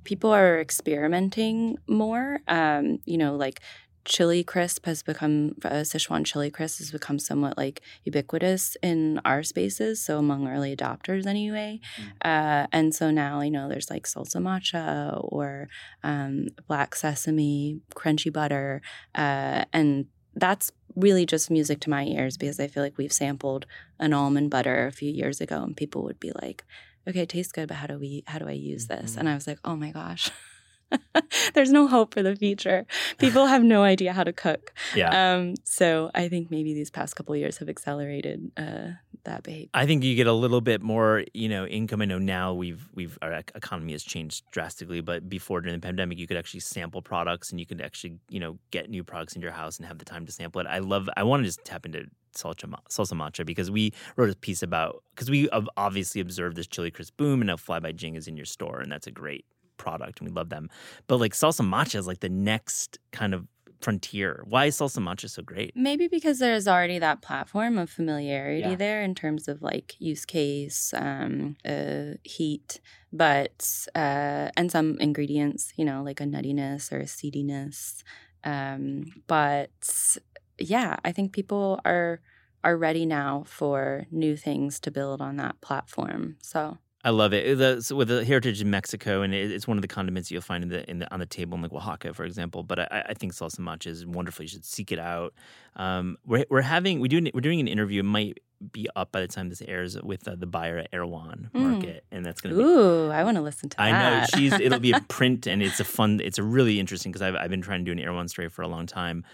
people 0.03 0.31
are 0.33 0.61
experimenting 0.61 1.77
more. 1.89 2.41
Um, 2.49 2.99
you 3.05 3.19
know, 3.19 3.37
like 3.37 3.61
chili 4.07 4.43
crisp 4.45 4.87
has 4.87 5.03
become 5.03 5.57
uh, 5.65 5.83
Sichuan 5.91 6.25
chili 6.25 6.51
crisp 6.51 6.79
has 6.79 6.91
become 6.91 7.19
somewhat 7.19 7.59
like 7.59 7.83
ubiquitous 8.05 8.77
in 8.83 9.21
our 9.25 9.43
spaces. 9.43 10.03
So 10.03 10.19
among 10.19 10.49
early 10.49 10.75
adopters, 10.75 11.27
anyway. 11.27 11.81
Uh, 12.25 12.67
and 12.73 12.95
so 12.95 13.11
now 13.11 13.41
you 13.41 13.51
know 13.51 13.69
there's 13.69 13.91
like 13.91 14.05
salsa 14.07 14.41
macha 14.41 15.19
or 15.19 15.69
um, 16.03 16.47
black 16.69 16.95
sesame, 16.95 17.81
crunchy 17.95 18.33
butter, 18.33 18.81
uh, 19.15 19.65
and 19.73 20.07
that's 20.35 20.71
really 20.95 21.27
just 21.27 21.51
music 21.51 21.81
to 21.81 21.91
my 21.91 22.05
ears 22.05 22.37
because 22.37 22.59
I 22.61 22.69
feel 22.69 22.83
like 22.83 22.97
we've 22.99 23.13
sampled 23.13 23.67
an 23.99 24.13
almond 24.13 24.51
butter 24.51 24.87
a 24.87 24.93
few 24.93 25.11
years 25.11 25.41
ago, 25.41 25.63
and 25.63 25.77
people 25.77 26.03
would 26.05 26.21
be 26.21 26.33
like, 26.43 26.65
"Okay, 27.09 27.21
it 27.21 27.29
tastes 27.29 27.53
good, 27.53 27.69
but 27.69 27.79
how 27.79 27.87
do 27.87 27.99
we? 27.99 28.23
How 28.27 28.39
do 28.39 28.49
I 28.49 28.53
use 28.53 28.87
this?" 28.87 29.15
Mhm. 29.15 29.19
And 29.19 29.29
I 29.29 29.35
was 29.35 29.47
like, 29.47 29.59
"Oh 29.65 29.77
my 29.77 29.91
gosh." 29.91 30.31
There's 31.55 31.73
no 31.73 31.87
hope 31.87 32.15
for 32.15 32.23
the 32.23 32.37
future. 32.37 32.87
People 33.19 33.47
have 33.47 33.63
no 33.63 33.83
idea 33.83 34.13
how 34.13 34.25
to 34.25 34.33
cook. 34.33 34.73
yeah 34.95 35.35
Um, 35.35 35.55
so 35.65 36.11
I 36.15 36.29
think 36.29 36.51
maybe 36.51 36.75
these 36.75 36.91
past 36.91 37.17
couple 37.17 37.35
of 37.35 37.41
years 37.41 37.59
have 37.59 37.69
accelerated 37.69 38.51
uh, 38.57 38.91
that 39.25 39.43
behavior. 39.43 39.69
I 39.75 39.87
think 39.87 40.05
you 40.05 40.15
get 40.15 40.27
a 40.27 40.33
little 40.33 40.61
bit 40.61 40.83
more, 40.83 41.25
you 41.35 41.49
know, 41.49 41.67
income. 41.67 42.01
I 42.03 42.07
know 42.07 42.19
now 42.19 42.55
we've 42.55 42.89
we've 42.95 43.19
our 43.21 43.33
economy 43.55 43.93
has 43.93 44.03
changed 44.03 44.45
drastically, 44.51 45.01
but 45.01 45.29
before 45.29 45.61
during 45.61 45.75
the 45.79 45.85
pandemic, 45.85 46.19
you 46.19 46.27
could 46.27 46.37
actually 46.37 46.61
sample 46.61 47.03
products 47.03 47.51
and 47.51 47.61
you 47.61 47.67
could 47.67 47.81
actually, 47.81 48.19
you 48.29 48.41
know, 48.41 48.59
get 48.71 48.89
new 48.89 49.05
products 49.05 49.37
in 49.37 49.43
your 49.43 49.53
house 49.53 49.79
and 49.79 49.87
have 49.87 49.99
the 49.99 50.05
time 50.05 50.25
to 50.27 50.33
sample 50.33 50.61
it. 50.61 50.67
I 50.67 50.79
love. 50.79 51.09
I 51.17 51.25
want 51.25 51.43
to 51.43 51.45
just 51.47 51.65
tap 51.65 51.85
into 51.85 52.07
salsa, 52.37 52.73
salsa 52.91 53.17
macha 53.17 53.45
because 53.45 53.71
we 53.71 53.93
wrote 54.17 54.31
a 54.31 54.37
piece 54.37 54.63
about 54.63 55.03
because 55.15 55.31
we 55.31 55.49
have 55.53 55.69
obviously 55.77 56.21
observed 56.21 56.57
this 56.57 56.67
chili 56.67 56.91
crisp 56.91 57.17
boom 57.17 57.41
and 57.41 57.49
now 57.49 57.57
Fly 57.57 57.81
by 57.81 57.93
Jing 57.93 58.15
is 58.15 58.29
in 58.29 58.37
your 58.37 58.47
store 58.47 58.81
and 58.81 58.91
that's 58.93 59.07
a 59.07 59.11
great 59.11 59.45
product 59.77 60.21
and 60.21 60.29
we 60.29 60.35
love 60.35 60.49
them. 60.49 60.69
But 61.07 61.19
like 61.19 61.33
salsa 61.35 61.67
macha 61.67 61.99
is 61.99 62.07
like 62.07 62.21
the 62.21 62.29
next 62.29 62.99
kind 63.13 63.35
of 63.35 63.47
frontier. 63.81 64.43
Why 64.49 64.67
is 64.67 64.77
salsa 64.79 65.03
macha 65.03 65.29
so 65.29 65.43
great? 65.43 65.73
Maybe 65.77 66.09
because 66.09 66.39
there's 66.39 66.67
already 66.67 66.99
that 66.99 67.21
platform 67.23 67.77
of 67.79 67.91
familiarity 67.91 68.61
Yeah. 68.61 68.75
there 68.77 69.03
in 69.03 69.15
terms 69.15 69.49
of 69.49 69.63
like 69.63 69.95
use 69.99 70.25
case, 70.25 70.95
um, 70.95 71.57
uh, 71.65 72.15
heat, 72.25 72.81
but 73.13 73.87
uh, 73.95 74.51
and 74.57 74.71
some 74.73 74.97
ingredients, 74.99 75.73
you 75.77 75.85
know, 75.85 76.03
like 76.03 76.21
a 76.21 76.25
nuttiness 76.25 76.91
or 76.93 77.01
a 77.01 77.07
seediness. 77.07 78.03
Um, 78.45 79.05
but 79.27 80.17
yeah, 80.59 80.97
I 81.05 81.13
think 81.13 81.33
people 81.33 81.81
are 81.85 82.21
are 82.65 82.77
ready 82.77 83.07
now 83.07 83.45
for 83.47 84.07
new 84.11 84.37
things 84.37 84.81
to 84.81 84.91
build 84.91 85.21
on 85.21 85.37
that 85.37 85.61
platform. 85.61 86.37
So 86.43 86.79
I 87.07 87.11
love 87.11 87.33
it. 87.33 87.57
The, 87.57 87.81
so 87.81 87.95
with 87.95 88.09
the 88.09 88.25
heritage 88.25 88.61
in 88.61 88.69
Mexico, 88.69 89.23
and 89.23 89.33
it, 89.33 89.53
it's 89.53 89.69
one 89.69 89.79
of 89.79 89.83
the 89.83 89.89
condiments 89.89 90.29
you'll 90.33 90.43
find 90.43 90.65
in 90.65 90.71
the, 90.71 90.91
in 90.91 90.99
the 90.99 91.13
on 91.15 91.21
the 91.21 91.27
table 91.27 91.55
in 91.55 91.63
like 91.63 91.73
Oaxaca, 91.73 92.13
for 92.13 92.25
example. 92.25 92.65
But 92.65 92.81
I, 92.81 93.05
I 93.11 93.15
think 93.15 93.33
salsa 93.33 93.61
macha 93.61 93.89
is 93.91 94.05
wonderful. 94.05 94.43
You 94.43 94.49
should 94.49 94.65
seek 94.65 94.91
it 94.91 94.99
out. 94.99 95.33
Um, 95.77 96.17
we're, 96.27 96.45
we're 96.51 96.63
having 96.63 96.99
we 96.99 97.09
do 97.09 97.25
we're 97.33 97.41
doing 97.41 97.61
an 97.61 97.69
interview. 97.69 98.01
It 98.01 98.07
might 98.07 98.39
be 98.73 98.89
up 98.97 99.13
by 99.13 99.21
the 99.21 99.29
time 99.29 99.51
this 99.51 99.63
airs 99.69 99.97
with 100.03 100.27
uh, 100.27 100.35
the 100.35 100.47
buyer 100.47 100.79
at 100.79 100.89
Erewhon 100.93 101.51
Mm. 101.55 101.61
Market, 101.61 102.05
and 102.11 102.25
that's 102.27 102.41
going 102.41 102.57
to 102.57 102.61
be. 102.61 102.67
ooh, 102.69 103.11
I 103.11 103.23
want 103.23 103.37
to 103.37 103.43
listen 103.43 103.69
to 103.69 103.77
that. 103.77 103.83
I 103.83 103.93
know 104.21 104.27
she's. 104.35 104.53
It'll 104.55 104.81
be 104.81 104.91
a 104.93 105.01
print, 105.09 105.47
and 105.47 105.63
it's 105.63 105.79
a 105.79 105.85
fun. 105.85 106.21
It's 106.25 106.39
a 106.39 106.43
really 106.43 106.81
interesting 106.81 107.13
because 107.13 107.23
I've 107.23 107.37
I've 107.37 107.51
been 107.51 107.63
trying 107.63 107.81
to 107.81 107.85
do 107.85 107.93
an 107.93 108.01
Erewhon 108.01 108.27
story 108.27 108.49
for 108.49 108.63
a 108.63 108.69
long 108.69 108.87
time, 108.87 109.25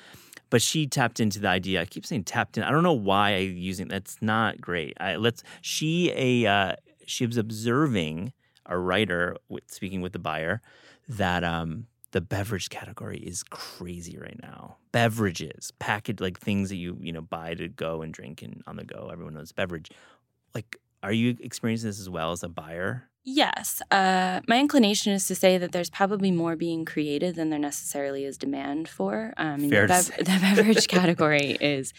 but 0.50 0.60
she 0.60 0.86
tapped 0.86 1.20
into 1.20 1.40
the 1.40 1.48
idea. 1.48 1.80
I 1.80 1.86
keep 1.86 2.04
saying 2.04 2.24
tapped 2.24 2.58
in. 2.58 2.64
I 2.64 2.70
don't 2.70 2.82
know 2.82 2.92
why 2.92 3.30
I'm 3.30 3.56
using 3.56 3.88
that's 3.88 4.18
not 4.20 4.60
great. 4.60 4.94
I 5.00 5.16
let's 5.16 5.42
she 5.62 6.12
a 6.14 6.46
uh, 6.46 6.76
she 7.06 7.26
was 7.26 7.36
observing 7.36 8.32
a 8.66 8.78
writer 8.78 9.36
with, 9.48 9.70
speaking 9.70 10.00
with 10.00 10.12
the 10.12 10.18
buyer 10.18 10.60
that 11.08 11.42
um 11.44 11.86
the 12.12 12.20
beverage 12.20 12.68
category 12.68 13.18
is 13.18 13.42
crazy 13.42 14.18
right 14.18 14.38
now. 14.42 14.76
Beverages, 14.92 15.72
package 15.78 16.20
like 16.20 16.38
things 16.38 16.68
that 16.68 16.76
you 16.76 16.96
you 17.00 17.12
know 17.12 17.22
buy 17.22 17.54
to 17.54 17.68
go 17.68 18.02
and 18.02 18.12
drink 18.12 18.42
and 18.42 18.62
on 18.66 18.76
the 18.76 18.84
go. 18.84 19.08
Everyone 19.10 19.34
knows 19.34 19.52
beverage. 19.52 19.90
Like, 20.54 20.76
are 21.02 21.12
you 21.12 21.36
experiencing 21.40 21.88
this 21.88 21.98
as 21.98 22.08
well 22.08 22.32
as 22.32 22.42
a 22.42 22.48
buyer? 22.48 23.08
Yes. 23.24 23.80
Uh, 23.90 24.40
my 24.48 24.58
inclination 24.58 25.12
is 25.12 25.26
to 25.28 25.34
say 25.34 25.56
that 25.56 25.72
there's 25.72 25.90
probably 25.90 26.30
more 26.30 26.56
being 26.56 26.84
created 26.84 27.36
than 27.36 27.50
there 27.50 27.58
necessarily 27.58 28.24
is 28.24 28.36
demand 28.36 28.88
for. 28.88 29.32
Um, 29.36 29.70
Fair 29.70 29.86
the, 29.86 30.02
say. 30.02 30.16
the 30.18 30.24
beverage 30.24 30.88
category 30.88 31.56
is 31.60 31.92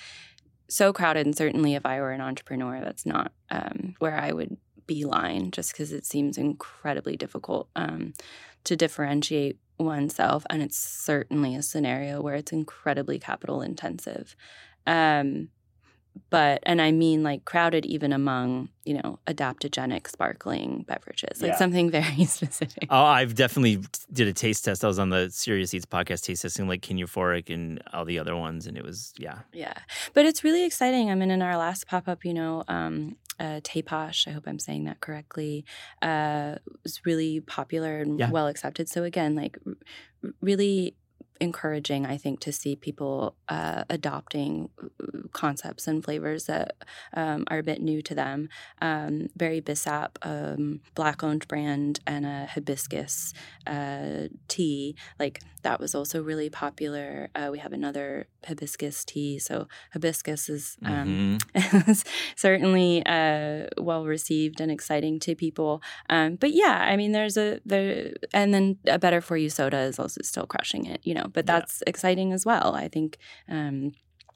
so 0.67 0.91
crowded, 0.91 1.25
and 1.25 1.35
certainly 1.35 1.75
if 1.75 1.85
I 1.85 2.01
were 2.01 2.11
an 2.11 2.21
entrepreneur, 2.21 2.81
that's 2.81 3.05
not 3.05 3.31
um, 3.49 3.95
where 3.99 4.19
I 4.19 4.31
would 4.31 4.57
beeline, 4.87 5.51
just 5.51 5.71
because 5.71 5.91
it 5.91 6.05
seems 6.05 6.37
incredibly 6.37 7.15
difficult 7.17 7.69
um, 7.75 8.13
to 8.63 8.75
differentiate 8.75 9.57
oneself, 9.79 10.45
and 10.49 10.61
it's 10.61 10.77
certainly 10.77 11.55
a 11.55 11.61
scenario 11.61 12.21
where 12.21 12.35
it's 12.35 12.51
incredibly 12.51 13.19
capital 13.19 13.61
intensive. 13.61 14.35
Um, 14.85 15.49
but 16.29 16.59
and 16.63 16.81
I 16.81 16.91
mean 16.91 17.23
like 17.23 17.45
crowded 17.45 17.85
even 17.85 18.13
among 18.13 18.69
you 18.85 18.95
know 18.95 19.19
adaptogenic 19.27 20.07
sparkling 20.07 20.83
beverages, 20.87 21.41
like 21.41 21.51
Yeah. 21.51 21.57
something 21.57 21.89
very 21.99 22.25
specific. 22.25 22.87
Oh, 22.89 23.03
I've 23.03 23.35
definitely 23.35 23.79
did 24.11 24.27
a 24.27 24.33
taste 24.33 24.65
test. 24.65 24.83
I 24.83 24.87
was 24.87 24.99
on 24.99 25.09
the 25.09 25.29
Serious 25.29 25.73
Eats 25.73 25.85
podcast 25.85 26.23
taste 26.23 26.41
testing 26.43 26.67
like 26.67 26.81
Kin 26.81 26.97
Euphoric 26.97 27.53
and 27.53 27.81
all 27.93 28.05
the 28.05 28.19
other 28.19 28.35
ones, 28.35 28.67
and 28.67 28.77
it 28.77 28.83
was 28.83 29.13
yeah. 29.17 29.39
Yeah, 29.53 29.73
but 30.13 30.25
it's 30.25 30.43
really 30.43 30.63
exciting. 30.63 31.09
I 31.11 31.15
mean, 31.15 31.31
in 31.31 31.41
our 31.41 31.57
last 31.57 31.87
pop 31.87 32.07
up, 32.07 32.25
you 32.25 32.33
know, 32.33 32.63
um, 32.67 33.15
uh, 33.39 33.59
Teposh, 33.63 34.27
I 34.27 34.31
hope 34.31 34.43
I'm 34.47 34.59
saying 34.59 34.83
that 34.85 34.99
correctly, 34.99 35.65
uh, 36.01 36.55
was 36.83 37.01
really 37.05 37.39
popular 37.41 37.99
and 37.99 38.19
Yeah. 38.19 38.29
well 38.29 38.47
accepted. 38.47 38.89
So 38.89 39.03
again, 39.03 39.35
like 39.35 39.57
r- 39.65 39.73
really 40.41 40.95
encouraging, 41.39 42.05
I 42.05 42.17
think, 42.17 42.39
to 42.41 42.51
see 42.51 42.75
people 42.75 43.35
uh, 43.49 43.83
adopting 43.89 44.69
uh, 44.81 45.27
concepts 45.31 45.87
and 45.87 46.03
flavors 46.03 46.45
that 46.45 46.75
um, 47.13 47.43
are 47.47 47.59
a 47.59 47.63
bit 47.63 47.81
new 47.81 48.01
to 48.03 48.15
them. 48.15 48.49
Um, 48.81 49.27
Berry 49.35 49.61
Bissap, 49.61 50.11
um, 50.21 50.81
black 50.95 51.23
owned 51.23 51.47
brand, 51.47 51.99
and 52.05 52.25
a 52.25 52.45
hibiscus 52.47 53.33
uh, 53.67 54.27
tea, 54.47 54.95
like 55.19 55.41
that 55.63 55.79
was 55.79 55.95
also 55.95 56.21
really 56.21 56.49
popular. 56.49 57.29
Uh, 57.35 57.49
we 57.51 57.59
have 57.59 57.71
another 57.73 58.27
hibiscus 58.45 59.05
tea. 59.05 59.39
So 59.39 59.67
hibiscus 59.93 60.49
is 60.49 60.77
um, 60.85 61.39
Mhm. 61.55 62.05
certainly 62.35 63.03
uh, 63.05 63.67
well 63.77 64.05
received 64.05 64.59
and 64.59 64.71
exciting 64.71 65.19
to 65.21 65.35
people. 65.35 65.81
Um, 66.09 66.35
but 66.35 66.51
yeah, 66.51 66.85
I 66.87 66.97
mean, 66.97 67.11
there's 67.13 67.37
a 67.37 67.59
there, 67.65 68.11
and 68.33 68.53
then 68.53 68.77
a 68.87 68.99
better 68.99 69.21
for 69.21 69.37
you 69.37 69.49
soda 69.49 69.79
is 69.79 69.99
also 69.99 70.21
still 70.23 70.45
crushing 70.45 70.85
it, 70.85 70.99
you 71.03 71.13
know. 71.13 71.22
But 71.31 71.45
Yeah. 71.45 71.59
that's 71.59 71.83
exciting 71.87 72.33
as 72.33 72.45
well. 72.45 72.73
I 72.75 72.87
think. 72.87 73.17
Um, 73.49 73.93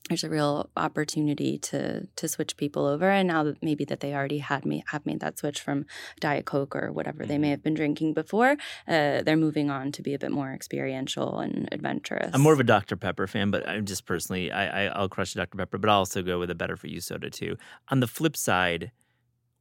there's 0.09 0.23
a 0.23 0.29
real 0.29 0.69
opportunity 0.77 1.57
to 1.57 2.07
to 2.15 2.27
switch 2.29 2.55
people 2.55 2.85
over, 2.85 3.09
and 3.09 3.27
now 3.27 3.43
that 3.43 3.61
maybe 3.61 3.83
that 3.85 3.99
they 3.99 4.13
already 4.13 4.37
had 4.37 4.65
me 4.65 4.81
have 4.87 5.05
made 5.05 5.19
that 5.19 5.37
switch 5.37 5.59
from 5.59 5.85
Diet 6.21 6.45
Coke 6.45 6.77
or 6.77 6.93
whatever 6.93 7.25
they 7.25 7.33
Mm-hmm. 7.33 7.41
may 7.41 7.49
have 7.49 7.61
been 7.61 7.73
drinking 7.73 8.13
before, 8.13 8.51
uh, 8.87 9.21
they're 9.23 9.35
moving 9.35 9.69
on 9.69 9.91
to 9.91 10.01
be 10.01 10.13
a 10.13 10.19
bit 10.19 10.31
more 10.31 10.53
experiential 10.53 11.39
and 11.39 11.67
adventurous. 11.73 12.31
I'm 12.33 12.39
more 12.41 12.53
of 12.53 12.59
a 12.61 12.63
Dr 12.63 12.95
Pepper 12.95 13.27
fan, 13.27 13.51
but 13.51 13.67
I'm 13.67 13.83
just 13.85 14.05
personally 14.05 14.49
I, 14.49 14.85
I 14.85 14.87
I'll 14.97 15.09
crush 15.09 15.33
Dr 15.33 15.57
Pepper, 15.57 15.77
but 15.77 15.89
I'll 15.89 15.99
also 15.99 16.21
go 16.23 16.39
with 16.39 16.49
a 16.51 16.55
better 16.55 16.77
for 16.77 16.87
you 16.87 17.01
soda 17.01 17.29
too. 17.29 17.57
On 17.89 17.99
the 17.99 18.07
flip 18.07 18.37
side. 18.37 18.91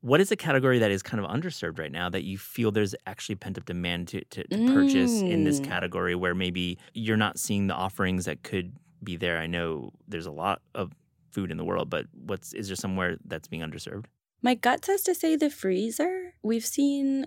What 0.02 0.20
is 0.20 0.30
a 0.30 0.36
category 0.36 0.78
that 0.78 0.90
is 0.90 1.02
kind 1.02 1.24
of 1.24 1.28
underserved 1.30 1.78
right 1.78 1.90
now 1.90 2.08
that 2.10 2.22
you 2.22 2.38
feel 2.38 2.70
there's 2.70 2.94
actually 3.06 3.34
pent 3.36 3.58
up 3.58 3.64
demand 3.64 4.08
to, 4.08 4.24
to, 4.26 4.44
to 4.44 4.64
purchase 4.72 5.22
in 5.22 5.44
this 5.44 5.58
Mm. 5.60 5.64
category 5.64 6.14
where 6.14 6.34
maybe 6.34 6.78
you're 6.94 7.16
not 7.16 7.38
seeing 7.38 7.66
the 7.66 7.74
offerings 7.74 8.24
that 8.26 8.42
could 8.42 8.76
be 9.02 9.16
there? 9.16 9.38
I 9.38 9.46
know 9.46 9.92
there's 10.06 10.26
a 10.26 10.30
lot 10.30 10.60
of 10.74 10.92
food 11.32 11.50
in 11.50 11.56
the 11.56 11.64
world, 11.64 11.90
but 11.90 12.06
what's 12.12 12.52
is 12.52 12.68
there 12.68 12.76
somewhere 12.76 13.16
that's 13.24 13.48
being 13.48 13.62
underserved? 13.62 14.04
My 14.42 14.54
gut 14.54 14.84
says 14.84 15.02
to 15.04 15.14
say 15.14 15.34
the 15.34 15.50
freezer. 15.50 16.34
We've 16.42 16.64
seen 16.64 17.26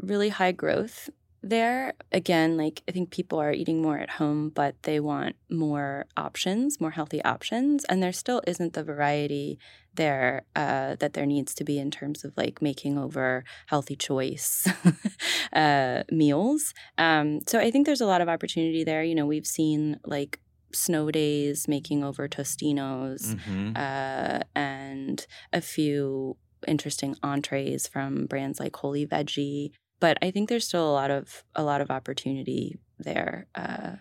really 0.00 0.28
high 0.28 0.52
growth 0.52 1.08
there. 1.42 1.94
Again, 2.12 2.56
like 2.56 2.82
I 2.88 2.92
think 2.92 3.10
people 3.10 3.38
are 3.38 3.52
eating 3.52 3.80
more 3.82 3.98
at 3.98 4.10
home, 4.10 4.50
but 4.50 4.82
they 4.82 5.00
want 5.00 5.36
more 5.50 6.06
options, 6.16 6.80
more 6.80 6.90
healthy 6.90 7.22
options. 7.24 7.84
And 7.84 8.02
there 8.02 8.12
still 8.12 8.42
isn't 8.46 8.72
the 8.72 8.82
variety 8.84 9.58
there 9.94 10.44
uh, 10.54 10.94
that 10.96 11.12
there 11.14 11.26
needs 11.26 11.54
to 11.54 11.64
be 11.64 11.78
in 11.78 11.90
terms 11.90 12.24
of 12.24 12.32
like 12.36 12.62
making 12.62 12.96
over 12.98 13.44
healthy 13.66 13.96
choice 13.96 14.66
uh, 15.52 16.02
meals. 16.10 16.74
Um, 16.98 17.40
so 17.46 17.58
I 17.58 17.70
think 17.70 17.86
there's 17.86 18.00
a 18.00 18.06
lot 18.06 18.20
of 18.20 18.28
opportunity 18.28 18.84
there. 18.84 19.02
You 19.02 19.14
know, 19.14 19.26
we've 19.26 19.46
seen 19.46 19.98
like 20.04 20.40
snow 20.72 21.10
days 21.10 21.66
making 21.66 22.04
over 22.04 22.28
Totinos 22.28 23.34
Mm-hmm. 23.34 23.72
uh, 23.74 24.40
and 24.54 25.26
a 25.52 25.60
few 25.60 26.36
interesting 26.66 27.16
entrees 27.22 27.86
from 27.86 28.26
brands 28.26 28.60
like 28.60 28.76
Wholly 28.76 29.06
Veggie. 29.06 29.70
But 30.00 30.18
I 30.22 30.30
think 30.30 30.48
there's 30.48 30.66
still 30.66 30.88
a 30.88 30.92
lot 30.92 31.10
of 31.10 31.44
a 31.54 31.62
lot 31.62 31.80
of 31.80 31.90
opportunity 31.90 32.78
there 32.98 33.46
uh, 33.54 33.92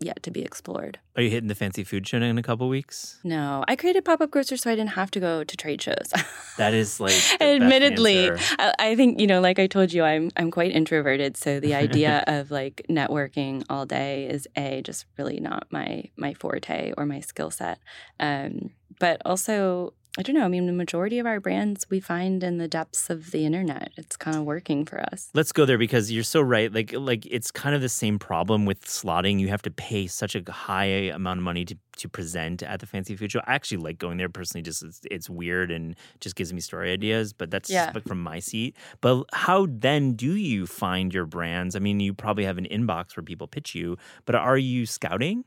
yet 0.00 0.22
to 0.22 0.30
be 0.30 0.42
explored. 0.42 0.98
Are 1.16 1.22
you 1.22 1.30
hitting 1.30 1.48
the 1.48 1.54
fancy 1.54 1.84
food 1.84 2.06
show 2.06 2.18
in 2.18 2.38
a 2.38 2.42
couple 2.42 2.68
weeks? 2.68 3.20
No, 3.24 3.64
I 3.68 3.76
created 3.76 4.04
pop 4.04 4.20
up 4.20 4.30
grocer 4.30 4.56
so 4.56 4.70
I 4.70 4.74
didn't 4.74 4.90
have 4.90 5.10
to 5.12 5.20
go 5.20 5.44
to 5.44 5.56
trade 5.56 5.80
shows. 5.82 6.12
That 6.56 6.72
is 6.72 7.00
like 7.00 7.20
Admittedly. 7.40 8.30
I, 8.30 8.74
I 8.78 8.94
think 8.94 9.20
you 9.20 9.26
know, 9.26 9.40
like 9.40 9.58
I 9.58 9.66
told 9.66 9.92
you, 9.92 10.04
I'm 10.04 10.30
I'm 10.36 10.52
quite 10.52 10.70
introverted. 10.70 11.36
So 11.36 11.58
the 11.58 11.74
idea 11.74 12.22
of 12.28 12.52
like 12.52 12.86
networking 12.88 13.64
all 13.68 13.86
day 13.86 14.28
is 14.28 14.46
a 14.56 14.80
just 14.82 15.06
really 15.18 15.40
not 15.40 15.66
my 15.70 16.04
my 16.16 16.32
forte 16.34 16.92
or 16.96 17.06
my 17.06 17.18
skill 17.18 17.50
set. 17.50 17.80
Um, 18.20 18.70
but 19.00 19.20
also, 19.24 19.94
I 20.16 20.22
don't 20.22 20.36
know. 20.36 20.44
I 20.44 20.48
mean, 20.48 20.66
the 20.66 20.72
majority 20.72 21.18
of 21.18 21.26
our 21.26 21.40
brands 21.40 21.86
we 21.90 21.98
find 21.98 22.44
in 22.44 22.58
the 22.58 22.68
depths 22.68 23.10
of 23.10 23.32
the 23.32 23.44
internet. 23.44 23.90
It's 23.96 24.16
kind 24.16 24.36
of 24.36 24.44
working 24.44 24.84
for 24.84 25.00
us. 25.00 25.28
Let's 25.34 25.50
go 25.50 25.64
there 25.64 25.76
because 25.78 26.12
you're 26.12 26.22
so 26.22 26.40
right. 26.40 26.72
Like 26.72 26.92
like 26.96 27.26
it's 27.26 27.50
kind 27.50 27.74
of 27.74 27.80
the 27.82 27.88
same 27.88 28.20
problem 28.20 28.64
with 28.64 28.84
slotting. 28.84 29.40
You 29.40 29.48
have 29.48 29.62
to 29.62 29.72
pay 29.72 30.06
such 30.06 30.36
a 30.36 30.52
high 30.52 30.84
amount 30.84 31.38
of 31.38 31.44
money 31.44 31.64
to 31.64 31.76
to 31.96 32.08
present 32.08 32.62
at 32.62 32.78
the 32.78 32.86
fancy 32.86 33.16
food 33.16 33.32
show. 33.32 33.40
I 33.40 33.54
actually 33.54 33.78
like 33.78 33.98
going 33.98 34.18
there 34.18 34.28
personally. 34.28 34.62
Just 34.62 34.84
it's, 34.84 35.00
it's 35.10 35.28
weird 35.28 35.72
and 35.72 35.96
just 36.20 36.36
gives 36.36 36.52
me 36.52 36.60
story 36.60 36.92
ideas. 36.92 37.32
But 37.32 37.50
that's 37.50 37.68
Yeah. 37.68 37.90
like 37.92 38.06
from 38.06 38.22
my 38.22 38.38
seat. 38.38 38.76
But 39.00 39.24
how 39.32 39.66
then 39.68 40.12
do 40.12 40.36
you 40.36 40.66
find 40.66 41.12
your 41.12 41.26
brands? 41.26 41.74
I 41.74 41.80
mean, 41.80 41.98
you 41.98 42.14
probably 42.14 42.44
have 42.44 42.58
an 42.58 42.66
inbox 42.70 43.16
where 43.16 43.24
people 43.24 43.48
pitch 43.48 43.74
you, 43.74 43.96
but 44.26 44.36
are 44.36 44.58
you 44.58 44.86
scouting? 44.86 45.44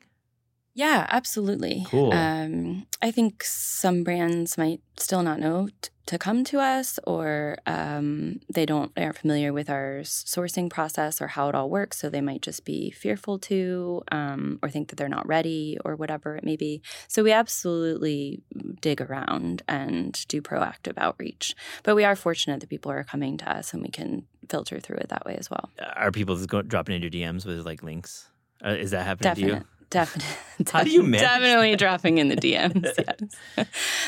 Yeah, 0.78 1.08
absolutely. 1.10 1.86
Cool. 1.88 2.14
Um, 2.14 2.86
I 3.02 3.10
think 3.10 3.44
some 3.44 4.04
brands 4.04 4.60
might 4.60 4.80
still 4.96 5.24
not 5.24 5.40
know 5.40 5.70
t- 5.82 5.90
to 6.06 6.20
come 6.20 6.44
to 6.44 6.60
us, 6.60 7.00
or 7.08 7.58
um, 7.66 8.42
they 8.54 8.64
don't 8.64 8.94
they 8.94 9.04
aren't 9.04 9.18
familiar 9.18 9.52
with 9.52 9.72
our 9.72 10.02
sourcing 10.04 10.70
process 10.70 11.20
or 11.20 11.30
how 11.30 11.50
it 11.50 11.56
all 11.56 11.68
works, 11.72 11.98
so 11.98 12.12
they 12.12 12.22
might 12.22 12.44
just 12.44 12.64
be 12.64 12.92
fearful 12.92 13.40
to, 13.40 14.04
um, 14.12 14.60
or 14.62 14.70
think 14.70 14.90
that 14.90 14.98
they're 14.98 15.10
not 15.10 15.28
ready, 15.28 15.80
or 15.84 15.96
whatever 15.96 16.36
it 16.36 16.44
may 16.44 16.56
be. 16.56 16.84
So 17.08 17.24
we 17.24 17.32
absolutely 17.32 18.44
dig 18.80 19.02
around 19.02 19.64
and 19.68 20.24
do 20.28 20.44
proactive 20.44 20.94
outreach. 20.98 21.56
But 21.82 21.96
we 21.96 22.04
are 22.04 22.16
fortunate 22.16 22.60
that 22.60 22.70
people 22.70 22.92
are 22.92 23.04
coming 23.04 23.36
to 23.38 23.50
us, 23.52 23.74
and 23.74 23.82
we 23.82 23.90
can 23.90 24.28
filter 24.48 24.80
through 24.80 24.98
it 24.98 25.10
that 25.10 25.26
way 25.26 25.38
as 25.40 25.50
well. 25.50 25.72
Are 25.96 26.12
people 26.12 26.36
just 26.36 26.50
go, 26.50 26.62
dropping 26.62 27.02
into 27.02 27.10
DMs 27.10 27.48
with 27.48 27.66
like 27.66 27.82
links? 27.82 28.28
Uh, 28.64 28.70
is 28.70 28.92
that 28.92 29.08
happening 29.08 29.34
to 29.34 29.42
you? 29.42 29.64
Definite, 29.90 30.26
definite. 30.58 30.70
How 30.72 30.84
do 30.84 30.92
you 30.92 31.02
manage 31.04 31.22
Definitely 31.22 31.72
that? 31.72 31.80
dropping 31.80 32.18
in 32.18 32.28
the 32.28 32.36
DMs. 32.36 32.92
yes, 33.58 33.68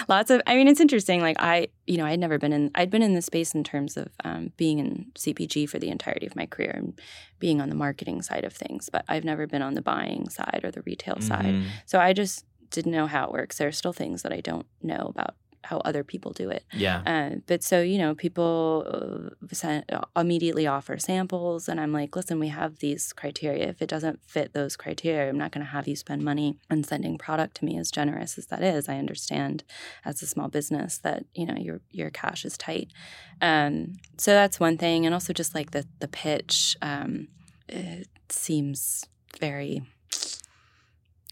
lots 0.09 0.29
of. 0.29 0.41
I 0.45 0.55
mean, 0.55 0.67
it's 0.67 0.81
interesting. 0.81 1.21
Like 1.21 1.37
I, 1.39 1.67
you 1.87 1.97
know, 1.97 2.05
I'd 2.05 2.19
never 2.19 2.37
been 2.37 2.51
in. 2.51 2.71
I'd 2.75 2.89
been 2.89 3.01
in 3.01 3.13
this 3.13 3.25
space 3.27 3.55
in 3.55 3.63
terms 3.63 3.95
of 3.95 4.07
um, 4.25 4.51
being 4.57 4.79
in 4.79 5.05
CPG 5.15 5.69
for 5.69 5.79
the 5.79 5.87
entirety 5.89 6.25
of 6.27 6.35
my 6.35 6.45
career 6.45 6.71
and 6.75 6.99
being 7.39 7.61
on 7.61 7.69
the 7.69 7.75
marketing 7.75 8.21
side 8.21 8.43
of 8.43 8.51
things, 8.53 8.89
but 8.91 9.05
I've 9.07 9.23
never 9.23 9.47
been 9.47 9.61
on 9.61 9.73
the 9.75 9.81
buying 9.81 10.27
side 10.29 10.61
or 10.63 10.71
the 10.71 10.81
retail 10.81 11.21
side. 11.21 11.45
Mhm. 11.55 11.65
So 11.85 11.99
I 11.99 12.11
just 12.11 12.45
didn't 12.71 12.91
know 12.91 13.07
how 13.07 13.25
it 13.25 13.31
works. 13.31 13.57
There 13.57 13.67
are 13.67 13.71
still 13.71 13.93
things 13.93 14.21
that 14.23 14.33
I 14.33 14.41
don't 14.41 14.65
know 14.83 15.11
about 15.15 15.35
how 15.69 15.77
other 15.86 16.03
people 16.03 16.32
do 16.34 16.49
it. 16.49 16.63
Yeah. 16.73 17.03
Uh, 17.05 17.36
but 17.45 17.63
so 17.63 17.82
you 17.82 17.99
know, 17.99 18.15
people 18.15 18.86
uh, 18.88 19.45
sent, 19.53 19.89
immediately 20.15 20.65
offer 20.65 20.97
samples, 20.97 21.69
and 21.69 21.79
I'm 21.79 21.93
like, 21.93 22.15
listen, 22.15 22.39
we 22.39 22.47
have 22.47 22.79
these 22.79 23.13
criteria. 23.13 23.67
If 23.69 23.82
it 23.82 23.88
doesn't 23.88 24.19
fit 24.25 24.53
those 24.53 24.75
criteria, 24.75 25.29
I'm 25.29 25.38
not 25.38 25.51
going 25.51 25.63
to 25.65 25.71
have 25.71 25.88
you 25.88 25.95
spend 25.95 26.23
money 26.23 26.58
on 26.71 26.84
sending 26.84 27.19
product 27.19 27.58
to 27.58 27.65
me. 27.65 27.77
As 27.77 27.91
generous 27.91 28.38
as 28.39 28.47
that 28.47 28.63
is, 28.63 28.89
I 28.89 28.97
understand 28.97 29.63
as 30.03 30.23
a 30.23 30.27
small 30.27 30.47
business 30.47 30.97
that 30.99 31.25
you 31.36 31.45
know 31.45 31.55
your 31.55 31.82
your 31.91 32.10
cash 32.10 32.45
is 32.45 32.58
tight. 32.58 32.91
Um, 33.39 33.97
so 34.17 34.32
that's 34.32 34.60
one 34.60 34.77
thing, 34.77 35.05
and 35.05 35.13
also 35.13 35.34
just 35.34 35.53
like 35.53 35.69
the 35.71 35.86
the 35.99 36.08
pitch, 36.08 36.75
um, 36.82 37.27
it 37.67 38.08
seems 38.29 39.05
very 39.39 39.84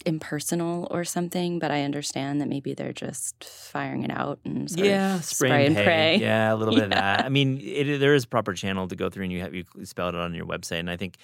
impersonal 0.07 0.87
or 0.89 1.03
something, 1.03 1.59
but 1.59 1.69
I 1.69 1.83
understand 1.83 2.41
that 2.41 2.47
maybe 2.47 2.73
they're 2.73 2.93
just 2.93 3.43
firing 3.43 4.03
it 4.03 4.11
out 4.11 4.39
and 4.45 4.69
yeah, 4.71 5.19
spray, 5.19 5.65
and, 5.65 5.75
pray. 5.75 6.17
Yeah, 6.17 6.53
a 6.53 6.55
little 6.55 6.73
bit 6.73 6.85
of 6.85 6.89
that. 6.91 7.25
I 7.25 7.29
mean, 7.29 7.59
it, 7.61 7.99
there 7.99 8.15
is 8.15 8.25
proper 8.25 8.53
channel 8.53 8.87
to 8.87 8.95
go 8.95 9.09
through, 9.09 9.25
and 9.25 9.33
you 9.33 9.41
have 9.41 9.53
you 9.53 9.65
spelled 9.83 10.15
it 10.15 10.21
on 10.21 10.33
your 10.33 10.45
website. 10.45 10.79
And 10.79 10.89
I 10.89 10.97
think, 10.97 11.17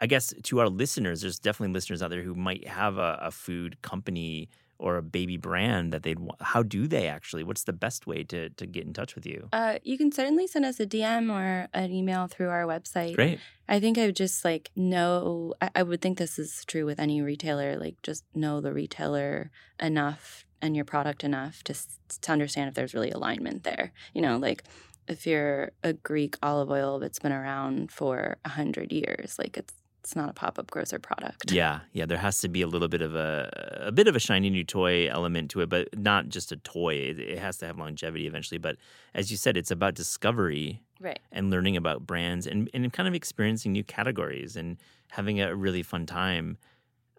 I 0.00 0.06
guess, 0.06 0.32
to 0.44 0.60
our 0.60 0.68
listeners, 0.68 1.20
there's 1.20 1.38
definitely 1.38 1.74
listeners 1.74 2.02
out 2.02 2.10
there 2.10 2.22
who 2.22 2.34
might 2.34 2.66
have 2.68 2.96
a, 2.98 3.18
a 3.22 3.30
food 3.30 3.82
company 3.82 4.48
or 4.78 4.96
a 4.96 5.02
baby 5.02 5.36
brand 5.36 5.92
that 5.92 6.02
they'd. 6.02 6.18
wa- 6.18 6.36
How 6.40 6.62
do 6.62 6.86
they 6.86 7.08
actually? 7.08 7.42
What's 7.44 7.64
the 7.64 7.72
best 7.72 8.06
way 8.06 8.22
to 8.24 8.48
to 8.50 8.66
get 8.66 8.86
in 8.86 8.92
touch 8.92 9.14
with 9.14 9.26
you? 9.26 9.48
Uh, 9.52 9.78
you 9.82 9.98
can 9.98 10.12
certainly 10.12 10.46
send 10.46 10.64
us 10.64 10.78
a 10.80 10.86
DM 10.86 11.32
or 11.32 11.68
an 11.74 11.90
email 11.90 12.26
through 12.26 12.48
our 12.48 12.64
website. 12.64 13.14
Great. 13.14 13.40
I 13.68 13.80
think 13.80 13.98
I 13.98 14.06
would 14.06 14.16
just 14.16 14.44
like 14.44 14.70
know, 14.76 15.54
I, 15.60 15.70
I 15.76 15.82
would 15.82 16.00
think 16.00 16.18
this 16.18 16.38
is 16.38 16.64
true 16.66 16.86
with 16.86 16.98
any 17.00 17.20
retailer, 17.20 17.76
like 17.76 18.00
just 18.02 18.24
know 18.34 18.60
the 18.60 18.72
retailer 18.72 19.50
enough 19.80 20.46
and 20.62 20.74
your 20.74 20.84
product 20.84 21.22
enough 21.24 21.62
to, 21.64 21.74
to 22.22 22.32
understand 22.32 22.68
if 22.68 22.74
there's 22.74 22.94
really 22.94 23.10
alignment 23.10 23.62
there. 23.64 23.92
You 24.14 24.22
know, 24.22 24.38
like 24.38 24.64
if 25.06 25.26
you're 25.26 25.72
a 25.82 25.92
Greek 25.92 26.36
olive 26.42 26.70
oil 26.70 26.98
that's 26.98 27.18
been 27.18 27.32
around 27.32 27.90
for 27.92 28.38
a 28.44 28.48
hundred 28.50 28.92
years, 28.92 29.38
like 29.38 29.56
it's 29.56 29.74
it's 30.00 30.14
not 30.16 30.28
a 30.28 30.32
pop-up 30.32 30.70
grocer 30.70 30.98
product. 30.98 31.50
Yeah, 31.50 31.80
yeah. 31.92 32.06
There 32.06 32.18
has 32.18 32.38
to 32.38 32.48
be 32.48 32.62
a 32.62 32.66
little 32.66 32.88
bit 32.88 33.02
of 33.02 33.14
a 33.14 33.82
a 33.86 33.92
bit 33.92 34.08
of 34.08 34.14
a 34.16 34.20
shiny 34.20 34.48
new 34.50 34.64
toy 34.64 35.08
element 35.08 35.50
to 35.52 35.60
it, 35.60 35.68
but 35.68 35.88
not 35.98 36.28
just 36.28 36.52
a 36.52 36.56
toy. 36.56 36.94
It, 36.94 37.18
it 37.18 37.38
has 37.38 37.56
to 37.58 37.66
have 37.66 37.78
longevity 37.78 38.26
eventually. 38.26 38.58
But 38.58 38.76
as 39.14 39.30
you 39.30 39.36
said, 39.36 39.56
it's 39.56 39.70
about 39.70 39.94
discovery 39.94 40.82
Right. 41.00 41.20
and 41.30 41.48
learning 41.50 41.76
about 41.76 42.06
brands 42.06 42.46
and, 42.46 42.68
and 42.74 42.92
kind 42.92 43.06
of 43.08 43.14
experiencing 43.14 43.70
new 43.72 43.84
categories 43.84 44.56
and 44.56 44.78
having 45.10 45.40
a 45.40 45.54
really 45.54 45.82
fun 45.84 46.06
time. 46.06 46.58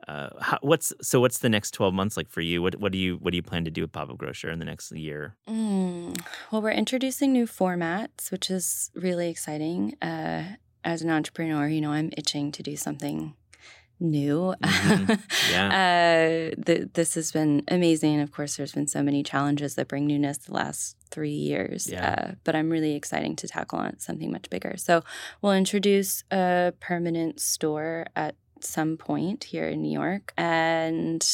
Uh, 0.08 0.30
how, 0.42 0.58
what's 0.62 0.92
so? 1.02 1.20
What's 1.20 1.40
the 1.40 1.50
next 1.50 1.72
twelve 1.72 1.94
months 1.94 2.16
like 2.18 2.30
for 2.30 2.42
you? 2.42 2.62
What 2.62 2.76
what 2.78 2.92
do 2.92 2.98
you 2.98 3.18
what 3.18 3.32
do 3.32 3.36
you 3.36 3.44
plan 3.44 3.66
to 3.66 3.72
do 3.72 3.82
with 3.82 3.92
Pop 3.92 4.10
Up 4.10 4.18
Grocer 4.18 4.50
in 4.50 4.58
the 4.60 4.66
next 4.66 4.92
year? 4.92 5.36
Mm, 5.48 6.18
well, 6.52 6.62
we're 6.62 6.72
introducing 6.72 7.32
new 7.34 7.46
formats, 7.46 8.32
which 8.32 8.50
is 8.50 8.90
really 8.96 9.30
exciting. 9.30 9.96
Uh, 10.02 10.44
as 10.84 11.02
an 11.02 11.10
entrepreneur, 11.10 11.68
you 11.68 11.82
know, 11.82 11.92
I'm 11.92 12.12
itching 12.18 12.52
to 12.54 12.64
do 12.64 12.76
something 12.76 13.34
new. 14.00 14.54
Mhm. 14.64 15.20
uh, 16.52 16.56
th- 16.66 16.88
this 16.94 17.16
has 17.16 17.32
been 17.32 17.64
amazing. 17.68 18.22
Of 18.22 18.32
course, 18.32 18.56
there's 18.56 18.72
been 18.72 18.88
so 18.88 19.04
many 19.04 19.24
challenges 19.24 19.76
that 19.76 19.88
bring 19.90 20.08
newness 20.08 20.38
the 20.38 20.54
last 20.54 20.96
three 21.12 21.32
years. 21.32 21.88
Yeah. 21.88 22.16
Uh, 22.18 22.32
but 22.44 22.56
I'm 22.56 22.70
really 22.70 22.96
exciting 22.96 23.36
to 23.38 23.48
tackle 23.48 23.80
on 23.80 24.00
something 24.00 24.32
much 24.32 24.50
bigger. 24.50 24.76
So 24.78 25.04
we'll 25.42 25.54
introduce 25.54 26.24
a 26.32 26.74
permanent 26.80 27.42
store 27.42 28.06
at 28.16 28.36
some 28.62 28.96
point 28.98 29.46
here 29.46 29.68
in 29.68 29.82
New 29.82 29.92
York. 29.92 30.34
And 30.38 31.26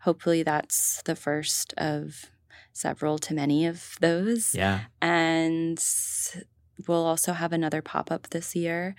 hopefully 0.00 0.42
that's 0.42 1.02
the 1.02 1.16
first 1.16 1.74
of 1.76 2.26
several 2.72 3.18
to 3.18 3.34
many 3.34 3.66
of 3.66 3.96
those. 4.00 4.54
Yeah, 4.54 4.80
And 5.02 5.78
we'll 6.86 7.06
also 7.06 7.32
have 7.32 7.52
another 7.52 7.82
pop 7.82 8.10
up 8.10 8.28
this 8.30 8.54
year. 8.54 8.94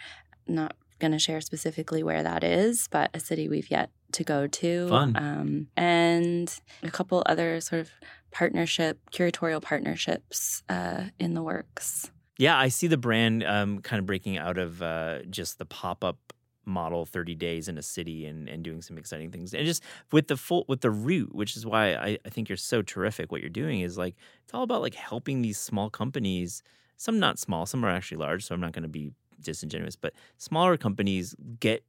Not 0.48 0.76
going 1.00 1.12
to 1.12 1.20
share 1.20 1.42
specifically 1.42 2.04
where 2.04 2.24
that 2.24 2.44
is, 2.44 2.88
but 2.90 3.10
a 3.14 3.20
city 3.20 3.48
we've 3.48 3.72
yet 3.72 3.90
to 4.14 4.24
go 4.24 4.48
to. 4.48 4.88
Fun. 4.90 5.16
Um, 5.16 5.68
and 5.78 6.54
a 6.84 6.92
couple 6.92 7.24
other 7.26 7.62
sort 7.62 7.82
of 7.82 7.92
partnership, 8.32 9.00
curatorial 9.12 9.62
partnerships 9.62 10.64
uh, 10.70 11.06
in 11.20 11.34
the 11.34 11.42
works. 11.44 12.12
yeah. 12.38 12.58
I 12.58 12.68
see 12.68 12.88
the 12.88 12.98
brand 12.98 13.44
um, 13.44 13.80
kind 13.80 14.00
of 14.00 14.06
breaking 14.06 14.38
out 14.38 14.58
of 14.58 14.82
uh, 14.82 15.24
just 15.30 15.58
the 15.58 15.66
pop 15.66 16.04
up 16.04 16.18
model 16.66 17.06
30 17.06 17.34
days 17.36 17.68
in 17.68 17.78
a 17.78 17.82
city 17.82 18.26
and, 18.26 18.48
and 18.48 18.64
doing 18.64 18.82
some 18.82 18.98
exciting 18.98 19.32
things 19.32 19.56
and 19.56 19.66
just 19.66 19.82
with 20.12 20.28
the 20.28 20.38
full 20.38 20.66
with 20.68 20.82
the 20.82 20.92
root 20.92 21.34
which 21.34 21.58
is 21.58 21.66
why 21.66 21.96
I, 21.96 22.18
I 22.24 22.30
think 22.30 22.48
you're 22.48 22.58
so 22.58 22.84
terrific 22.84 23.32
what 23.32 23.42
you're 23.42 23.50
doing 23.50 23.82
is 23.82 23.98
like 23.98 24.16
it's 24.44 24.54
all 24.54 24.62
about 24.62 24.84
like 24.84 24.94
helping 24.94 25.42
these 25.42 25.58
small 25.58 25.90
companies 25.90 26.62
some 27.06 27.18
not 27.26 27.40
small 27.40 27.66
some 27.66 27.84
are 27.86 27.90
actually 27.98 28.18
large 28.26 28.42
so 28.46 28.54
i'm 28.54 28.62
not 28.62 28.74
going 28.74 28.84
to 28.92 28.96
be 29.02 29.06
disingenuous 29.42 29.96
but 29.96 30.12
smaller 30.38 30.76
companies 30.78 31.34
get 31.60 31.82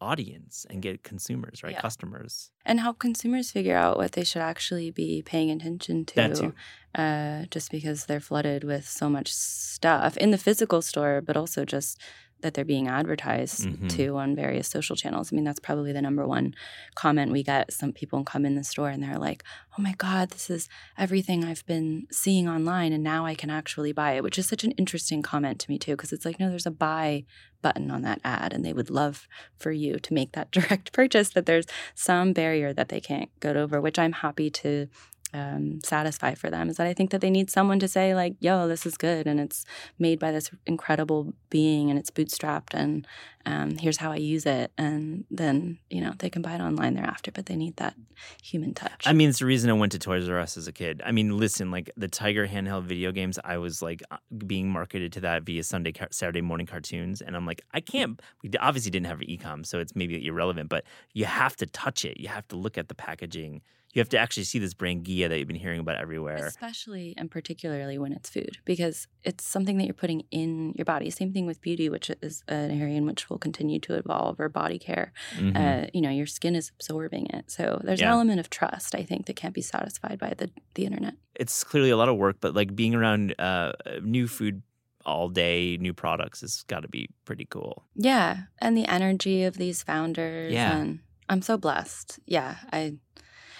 audience 0.00 0.64
and 0.70 0.80
get 0.80 1.02
consumers 1.02 1.62
right 1.64 1.72
Yeah. 1.76 1.80
customers 1.80 2.52
And 2.64 2.78
help 2.78 2.96
consumers 3.00 3.50
figure 3.50 3.76
out 3.84 3.96
what 3.96 4.12
they 4.12 4.22
should 4.24 4.42
actually 4.42 4.90
be 4.92 5.22
paying 5.22 5.50
attention 5.50 6.04
to. 6.06 6.52
Uh, 6.94 7.44
just 7.50 7.70
because 7.70 8.06
they're 8.06 8.20
flooded 8.30 8.62
with 8.64 8.86
so 8.88 9.08
much 9.16 9.28
stuff 9.34 10.16
in 10.16 10.30
the 10.30 10.38
physical 10.38 10.80
store, 10.82 11.20
but 11.20 11.36
also 11.36 11.64
just 11.64 11.98
that 12.40 12.54
they're 12.54 12.64
being 12.64 12.86
advertised 12.88 13.66
Mhm. 13.66 13.88
to 13.96 14.16
on 14.16 14.36
various 14.36 14.68
social 14.68 14.94
channels. 14.96 15.32
I 15.32 15.36
mean, 15.36 15.44
that's 15.44 15.58
probably 15.60 15.92
the 15.92 16.02
number 16.02 16.26
one 16.26 16.54
comment 16.94 17.32
we 17.32 17.42
get. 17.42 17.72
Some 17.72 17.92
people 17.92 18.22
come 18.24 18.44
in 18.46 18.54
the 18.54 18.64
store 18.64 18.90
and 18.90 19.02
they're 19.02 19.18
like, 19.18 19.42
oh 19.78 19.82
my 19.82 19.94
God, 19.98 20.30
this 20.30 20.48
is 20.50 20.68
everything 20.96 21.44
I've 21.44 21.66
been 21.66 22.06
seeing 22.10 22.48
online 22.48 22.92
and 22.92 23.02
now 23.02 23.26
I 23.26 23.34
can 23.34 23.50
actually 23.50 23.92
buy 23.92 24.12
it, 24.12 24.22
which 24.22 24.38
is 24.38 24.48
such 24.48 24.64
an 24.64 24.72
interesting 24.72 25.22
comment 25.22 25.58
to 25.60 25.70
me, 25.70 25.78
too, 25.78 25.92
because 25.92 26.12
it's 26.12 26.24
like, 26.24 26.38
no, 26.40 26.48
there's 26.48 26.66
a 26.66 26.70
buy 26.70 27.24
button 27.60 27.90
on 27.90 28.02
that 28.02 28.20
ad 28.24 28.52
and 28.52 28.64
they 28.64 28.72
would 28.72 28.88
love 28.90 29.26
for 29.56 29.72
you 29.72 29.98
to 29.98 30.14
make 30.14 30.30
that 30.32 30.50
direct 30.52 30.92
purchase, 30.92 31.30
that 31.30 31.46
there's 31.46 31.66
some 31.94 32.32
barrier 32.32 32.72
that 32.72 32.88
they 32.88 33.00
can't 33.00 33.30
get 33.40 33.56
over, 33.56 33.80
which 33.80 33.98
I'm 33.98 34.12
happy 34.12 34.48
to 34.50 34.88
um, 35.34 35.80
satisfy 35.84 36.34
for 36.34 36.50
them 36.50 36.68
is 36.68 36.76
that 36.76 36.86
I 36.86 36.94
think 36.94 37.10
that 37.10 37.20
they 37.20 37.30
need 37.30 37.50
someone 37.50 37.78
to 37.80 37.88
say 37.88 38.14
like, 38.14 38.36
"Yo, 38.40 38.68
this 38.68 38.86
is 38.86 38.96
good," 38.96 39.26
and 39.26 39.38
it's 39.38 39.64
made 39.98 40.18
by 40.18 40.32
this 40.32 40.50
incredible 40.66 41.34
being, 41.50 41.90
and 41.90 41.98
it's 41.98 42.10
bootstrapped, 42.10 42.74
and 42.74 43.06
um, 43.46 43.76
here's 43.76 43.98
how 43.98 44.12
I 44.12 44.16
use 44.16 44.46
it, 44.46 44.72
and 44.76 45.24
then 45.30 45.78
you 45.90 46.00
know 46.00 46.12
they 46.18 46.30
can 46.30 46.42
buy 46.42 46.54
it 46.54 46.60
online 46.60 46.94
thereafter, 46.94 47.30
but 47.30 47.46
they 47.46 47.56
need 47.56 47.76
that 47.76 47.94
human 48.42 48.74
touch. 48.74 49.04
I 49.06 49.12
mean, 49.12 49.28
it's 49.28 49.38
the 49.38 49.46
reason 49.46 49.70
I 49.70 49.74
went 49.74 49.92
to 49.92 49.98
Toys 49.98 50.28
R 50.28 50.38
Us 50.38 50.56
as 50.56 50.68
a 50.68 50.72
kid. 50.72 51.02
I 51.04 51.12
mean, 51.12 51.36
listen, 51.36 51.70
like 51.70 51.90
the 51.96 52.08
Tiger 52.08 52.46
handheld 52.46 52.84
video 52.84 53.12
games, 53.12 53.38
I 53.44 53.58
was 53.58 53.82
like 53.82 54.02
uh, 54.10 54.16
being 54.46 54.70
marketed 54.70 55.12
to 55.14 55.20
that 55.20 55.42
via 55.44 55.62
Sunday, 55.62 55.92
Saturday 56.10 56.40
morning 56.40 56.66
cartoons, 56.66 57.20
and 57.20 57.36
I'm 57.36 57.46
like, 57.46 57.62
I 57.72 57.80
can't. 57.80 58.20
We 58.42 58.50
obviously 58.60 58.90
didn't 58.90 59.06
have 59.06 59.20
ecom, 59.20 59.64
so 59.64 59.78
it's 59.78 59.94
maybe 59.94 60.26
irrelevant, 60.26 60.68
but 60.68 60.84
you 61.12 61.24
have 61.24 61.56
to 61.56 61.66
touch 61.66 62.04
it. 62.04 62.18
You 62.18 62.28
have 62.28 62.46
to 62.48 62.56
look 62.56 62.78
at 62.78 62.88
the 62.88 62.94
packaging. 62.94 63.62
You 63.98 64.00
have 64.02 64.08
to 64.10 64.18
actually 64.18 64.44
see 64.44 64.60
this 64.60 64.74
brand 64.74 65.04
Ghia 65.04 65.28
that 65.28 65.36
you've 65.40 65.48
been 65.48 65.56
hearing 65.56 65.80
about 65.80 65.96
everywhere. 65.96 66.46
Especially 66.46 67.14
and 67.16 67.28
particularly 67.28 67.98
when 67.98 68.12
it's 68.12 68.30
food, 68.30 68.58
because 68.64 69.08
it's 69.24 69.44
something 69.44 69.76
that 69.78 69.86
you're 69.86 69.92
putting 70.04 70.22
in 70.30 70.72
your 70.76 70.84
body. 70.84 71.10
Same 71.10 71.32
thing 71.32 71.46
with 71.46 71.60
beauty, 71.60 71.88
which 71.88 72.08
is 72.22 72.44
an 72.46 72.70
area 72.80 72.94
in 72.96 73.06
which 73.06 73.28
will 73.28 73.38
continue 73.38 73.80
to 73.80 73.94
evolve, 73.94 74.38
or 74.38 74.48
body 74.48 74.78
care. 74.78 75.12
Mhm. 75.36 75.56
Uh, 75.56 75.90
you 75.92 76.00
know, 76.00 76.10
your 76.10 76.26
skin 76.26 76.54
is 76.54 76.70
absorbing 76.76 77.26
it. 77.26 77.50
So 77.50 77.80
there's 77.82 78.00
Yeah. 78.00 78.06
an 78.06 78.12
element 78.12 78.38
of 78.38 78.48
trust, 78.50 78.94
I 78.94 79.02
think, 79.02 79.26
that 79.26 79.34
can't 79.34 79.52
be 79.54 79.62
satisfied 79.62 80.20
by 80.20 80.32
the, 80.38 80.48
the 80.76 80.84
internet. 80.84 81.14
it's 81.34 81.64
clearly 81.64 81.90
a 81.90 81.96
lot 81.96 82.08
of 82.08 82.16
work, 82.16 82.36
but 82.40 82.54
like 82.54 82.76
being 82.76 82.94
around 82.94 83.34
uh, 83.40 83.72
new 84.02 84.28
food 84.28 84.62
all 85.06 85.28
day, 85.28 85.76
new 85.80 85.92
products 85.94 86.40
has 86.42 86.62
got 86.68 86.80
to 86.82 86.88
be 86.88 87.08
pretty 87.24 87.46
cool. 87.50 87.84
Yeah. 87.96 88.44
And 88.60 88.76
the 88.76 88.86
energy 88.86 89.42
of 89.42 89.56
these 89.56 89.82
founders. 89.82 90.52
Yeah. 90.52 90.76
And 90.78 90.98
I'm 91.28 91.42
so 91.42 91.56
blessed. 91.56 92.18
Yeah. 92.26 92.56
I, 92.72 92.94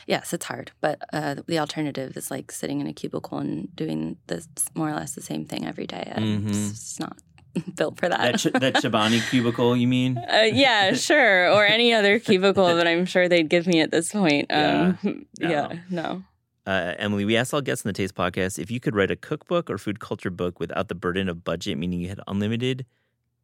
yes, 0.09 0.33
it's 0.33 0.47
hard, 0.47 0.73
but 0.81 0.99
uh, 1.13 1.37
the 1.47 1.61
alternative 1.61 2.17
is 2.17 2.29
like 2.33 2.51
sitting 2.51 2.81
in 2.81 2.89
a 2.89 2.93
cubicle 2.93 3.39
and 3.39 3.69
doing 3.77 4.17
this 4.27 4.49
more 4.75 4.89
or 4.91 4.95
less 4.95 5.13
the 5.15 5.23
same 5.23 5.45
thing 5.47 5.65
every 5.65 5.87
day. 5.87 6.13
Mhm. 6.17 6.49
It's 6.71 6.99
not 6.99 7.17
built 7.77 7.99
for 8.01 8.09
that. 8.09 8.19
That 8.33 8.39
Ch- 8.41 8.61
that 8.61 8.75
Chobani 8.83 9.21
cubicle, 9.31 9.77
you 9.77 9.87
mean? 9.87 10.19
Uh, 10.19 10.49
yeah, 10.53 10.93
sure. 11.09 11.51
Or 11.53 11.65
any 11.65 11.93
other 11.95 12.19
cubicle 12.19 12.75
that 12.75 12.87
I'm 12.89 13.05
sure 13.07 13.29
they'd 13.29 13.49
give 13.49 13.67
me 13.69 13.81
at 13.81 13.91
this 13.93 14.11
point. 14.11 14.51
Um, 14.51 14.99
No. 15.05 15.15
yeah, 15.39 15.79
no. 15.91 16.25
Uh, 16.67 16.95
Emily, 16.99 17.25
we 17.25 17.35
asked 17.37 17.55
all 17.55 17.63
guests 17.63 17.85
in 17.85 17.89
the 17.89 17.95
Taste 17.95 18.15
Podcast 18.15 18.59
if 18.59 18.71
you 18.71 18.79
could 18.81 18.95
write 18.95 19.11
a 19.11 19.17
cookbook 19.17 19.71
or 19.71 19.79
food 19.79 20.01
culture 20.01 20.31
book 20.31 20.61
without 20.61 20.89
the 20.89 20.95
burden 20.95 21.29
of 21.29 21.43
budget, 21.45 21.79
meaning 21.79 22.01
you 22.01 22.09
had 22.09 22.21
unlimited 22.27 22.85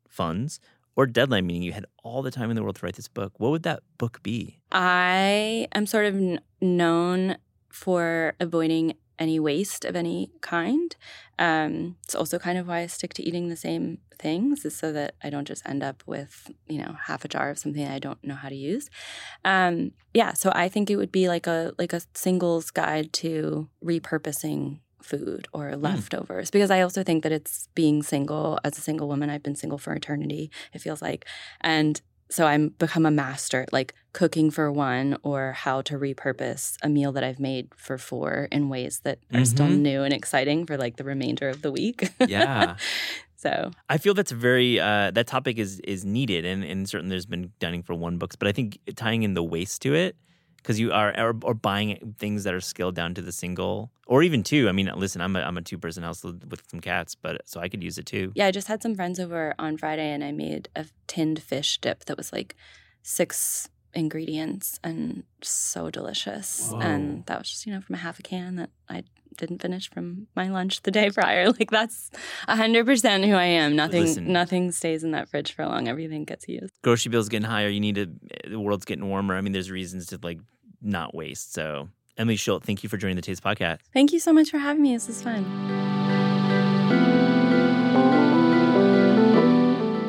funds, 0.09 0.61
or 0.97 1.07
deadline, 1.07 1.47
meaning 1.47 1.63
you 1.63 1.73
had 1.73 1.87
all 2.03 2.23
the 2.23 2.31
time 2.31 2.51
in 2.51 2.57
the 2.57 2.63
world 2.63 2.77
to 2.77 2.87
write 2.87 2.97
this 2.97 3.09
book, 3.09 3.33
what 3.39 3.51
would 3.51 3.63
that 3.65 3.83
book 3.99 4.23
be? 4.23 4.61
I 4.73 5.69
am 5.73 5.87
sort 5.87 6.07
of 6.07 6.15
kn- 6.15 6.41
known 6.61 7.37
for 7.69 8.35
avoiding 8.41 8.95
any 9.19 9.39
waste 9.39 9.85
of 9.85 9.97
any 9.97 10.31
kind. 10.41 10.95
Um, 11.39 11.97
it's 12.05 12.15
also 12.15 12.39
kind 12.39 12.59
of 12.59 12.67
why 12.69 12.81
I 12.81 12.87
stick 12.87 13.15
to 13.15 13.23
eating 13.23 13.49
the 13.49 13.57
same 13.57 13.99
things, 14.19 14.65
is 14.65 14.77
so 14.77 14.93
that 14.93 15.15
I 15.23 15.31
don't 15.31 15.47
just 15.47 15.67
end 15.69 15.83
up 15.83 16.03
with 16.07 16.51
you 16.69 16.79
know 16.79 16.97
half 17.05 17.25
a 17.25 17.29
jar 17.29 17.51
of 17.51 17.59
something 17.59 17.87
I 17.87 17.99
don't 17.99 18.23
know 18.25 18.35
how 18.35 18.49
to 18.49 18.55
use. 18.55 18.91
Um, 19.45 19.93
yeah, 20.13 20.33
so 20.33 20.53
I 20.55 20.69
think 20.69 20.91
it 20.91 20.97
would 20.97 21.13
be 21.13 21.29
like 21.29 21.47
a 21.47 21.73
like 21.79 21.93
a 21.93 22.03
singles 22.15 22.71
guide 22.71 23.13
to 23.15 23.69
repurposing 23.85 24.81
food 25.05 25.47
or 25.53 25.77
leftovers 25.77 26.51
because 26.51 26.71
I 26.71 26.81
also 26.81 27.03
think 27.05 27.23
that 27.23 27.33
it's 27.33 27.69
being 27.75 28.03
single 28.03 28.59
as 28.65 28.79
a 28.79 28.81
single 28.81 29.07
woman 29.09 29.31
I've 29.31 29.43
been 29.43 29.57
single 29.57 29.79
for 29.79 29.93
eternity 29.93 30.51
it 30.73 30.81
feels 30.81 31.01
like 31.03 31.27
and 31.61 32.01
so 32.31 32.47
I'm 32.47 32.71
become 32.79 33.05
a 33.07 33.11
master 33.11 33.63
at 33.63 33.73
like 33.73 33.95
cooking 34.15 34.51
for 34.51 34.73
one 34.73 35.19
or 35.23 35.53
how 35.53 35.83
to 35.83 35.95
repurpose 35.99 36.77
a 36.83 36.89
meal 36.89 37.13
that 37.13 37.23
I've 37.23 37.39
made 37.39 37.69
for 37.77 37.99
four 37.99 38.49
in 38.51 38.69
ways 38.71 39.01
that 39.05 39.19
are 39.35 39.45
still 39.45 39.67
Mhm. 39.69 39.79
new 39.81 40.03
and 40.03 40.13
exciting 40.15 40.65
for 40.67 40.77
like 40.79 40.97
the 40.97 41.05
remainder 41.05 41.49
of 41.51 41.61
the 41.61 41.71
week. 41.71 42.09
Yeah. 42.27 42.77
so 43.37 43.71
I 43.91 43.99
feel 43.99 44.15
that's 44.15 44.33
very 44.33 44.81
uh, 44.81 45.11
that 45.13 45.27
topic 45.27 45.59
is 45.59 45.81
is 45.81 46.05
needed, 46.05 46.45
and 46.47 46.65
and 46.65 46.89
certainly 46.89 47.11
there's 47.13 47.27
been 47.27 47.53
dining 47.61 47.83
for 47.83 47.95
one 47.95 48.17
books, 48.17 48.37
but 48.37 48.49
I 48.49 48.53
think 48.53 48.79
tying 48.97 49.23
in 49.23 49.35
the 49.35 49.43
waste 49.45 49.83
to 49.83 49.95
it 49.95 50.17
because 50.65 50.81
you 50.81 50.93
are 50.93 51.13
or, 51.21 51.37
or 51.43 51.53
buying 51.53 52.15
things 52.19 52.45
that 52.45 52.55
are 52.55 52.61
scaled 52.61 52.95
down 52.95 53.13
to 53.15 53.21
the 53.23 53.33
single 53.33 53.93
or 54.07 54.23
even 54.23 54.43
two. 54.43 54.67
I 54.69 54.73
mean, 54.73 54.91
listen, 54.97 55.21
I'm 55.21 55.37
a 55.37 55.41
I'm 55.41 55.59
a 55.59 55.63
two 55.63 55.77
person 55.79 56.03
house 56.03 56.25
with 56.25 56.63
some 56.71 56.81
cats, 56.81 57.15
but 57.15 57.43
so 57.45 57.61
I 57.61 57.69
could 57.69 57.85
use 57.85 57.99
it 57.99 58.07
too. 58.07 58.33
yeah, 58.35 58.47
I 58.47 58.51
just 58.51 58.67
had 58.67 58.83
some 58.83 58.95
friends 58.95 59.21
over 59.21 59.55
on 59.59 59.77
Friday 59.77 60.11
and 60.11 60.25
I 60.25 60.33
made 60.33 60.69
a 60.75 60.87
tinned 61.07 61.43
fish 61.43 61.79
dip 61.79 62.07
that 62.07 62.17
was 62.17 62.33
like 62.33 62.57
six 63.03 63.69
ingredients 63.93 64.81
and 64.83 65.25
so 65.43 65.91
delicious. 65.91 66.71
Whoa. 66.71 66.81
And 66.81 67.27
that 67.27 67.39
was 67.39 67.51
just, 67.51 67.67
you 67.67 67.73
know, 67.73 67.81
from 67.81 67.95
a 67.95 67.99
half 67.99 68.19
a 68.19 68.23
can 68.23 68.57
that 68.57 68.71
I 68.89 69.05
didn't 69.37 69.61
finish 69.61 69.91
from 69.91 70.29
my 70.37 70.49
lunch 70.49 70.83
the 70.83 70.91
day 70.91 71.11
prior. 71.11 71.51
Like 71.59 71.71
that's 71.71 72.11
hundred 72.49 72.87
percent 72.87 73.25
who 73.25 73.35
I 73.35 73.45
am. 73.45 73.77
Nothing 73.77 74.03
Listen. 74.03 74.33
nothing 74.33 74.73
stays 74.73 75.05
in 75.05 75.13
that 75.13 75.29
fridge 75.29 75.53
for 75.53 75.67
long. 75.67 75.89
Everything 75.89 76.25
gets 76.25 76.49
used. 76.49 76.73
Grocery 76.83 77.11
bills 77.11 77.29
getting 77.29 77.49
higher. 77.49 77.69
You 77.69 77.81
need 77.81 77.95
to. 77.97 78.03
Eh, 78.31 78.49
the 78.51 78.61
world's 78.61 78.85
getting 78.85 79.07
warmer. 79.09 79.37
I 79.37 79.41
mean, 79.41 79.53
there's 79.53 79.71
reasons 79.71 80.07
to 80.07 80.19
like 80.23 80.41
not 80.85 81.15
waste. 81.15 81.53
So 81.53 81.89
Emily 82.17 82.37
Schildt, 82.37 82.63
thank 82.63 82.83
you 82.83 82.89
for 82.89 82.97
joining 82.97 83.17
the 83.17 83.23
Taste 83.23 83.43
Podcast. 83.43 83.79
Thank 83.93 84.13
you 84.13 84.21
so 84.21 84.33
much 84.33 84.51
for 84.51 84.59
having 84.59 84.83
me. 84.83 84.93
This 84.95 85.09
is 85.09 85.23
fun. 85.23 85.45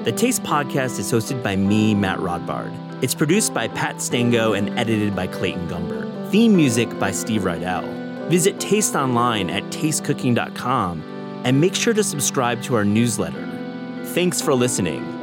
The 0.04 0.12
Taste 0.12 0.44
Podcast 0.44 1.00
is 1.00 1.12
hosted 1.12 1.42
by 1.42 1.56
me, 1.56 1.96
Matt 1.96 2.20
Rodbard. 2.20 2.72
It's 3.04 3.16
produced 3.16 3.54
by 3.56 3.68
Pat 3.68 4.02
Stango 4.02 4.54
and 4.54 4.70
edited 4.78 5.16
by 5.16 5.26
Clayton 5.28 5.68
Gumber. 5.68 6.30
Theme 6.30 6.56
music 6.56 7.00
by 7.00 7.12
Steve 7.12 7.42
Rydell. 7.42 8.30
Visit 8.30 8.60
Taste 8.60 8.96
online 8.96 9.50
at 9.50 9.64
tastecooking.com 9.66 11.42
and 11.44 11.60
make 11.60 11.74
sure 11.74 11.94
to 11.94 12.04
subscribe 12.04 12.62
to 12.64 12.76
our 12.76 12.86
newsletter. 12.86 13.48
Thanks 14.06 14.42
for 14.42 14.54
listening. 14.54 15.15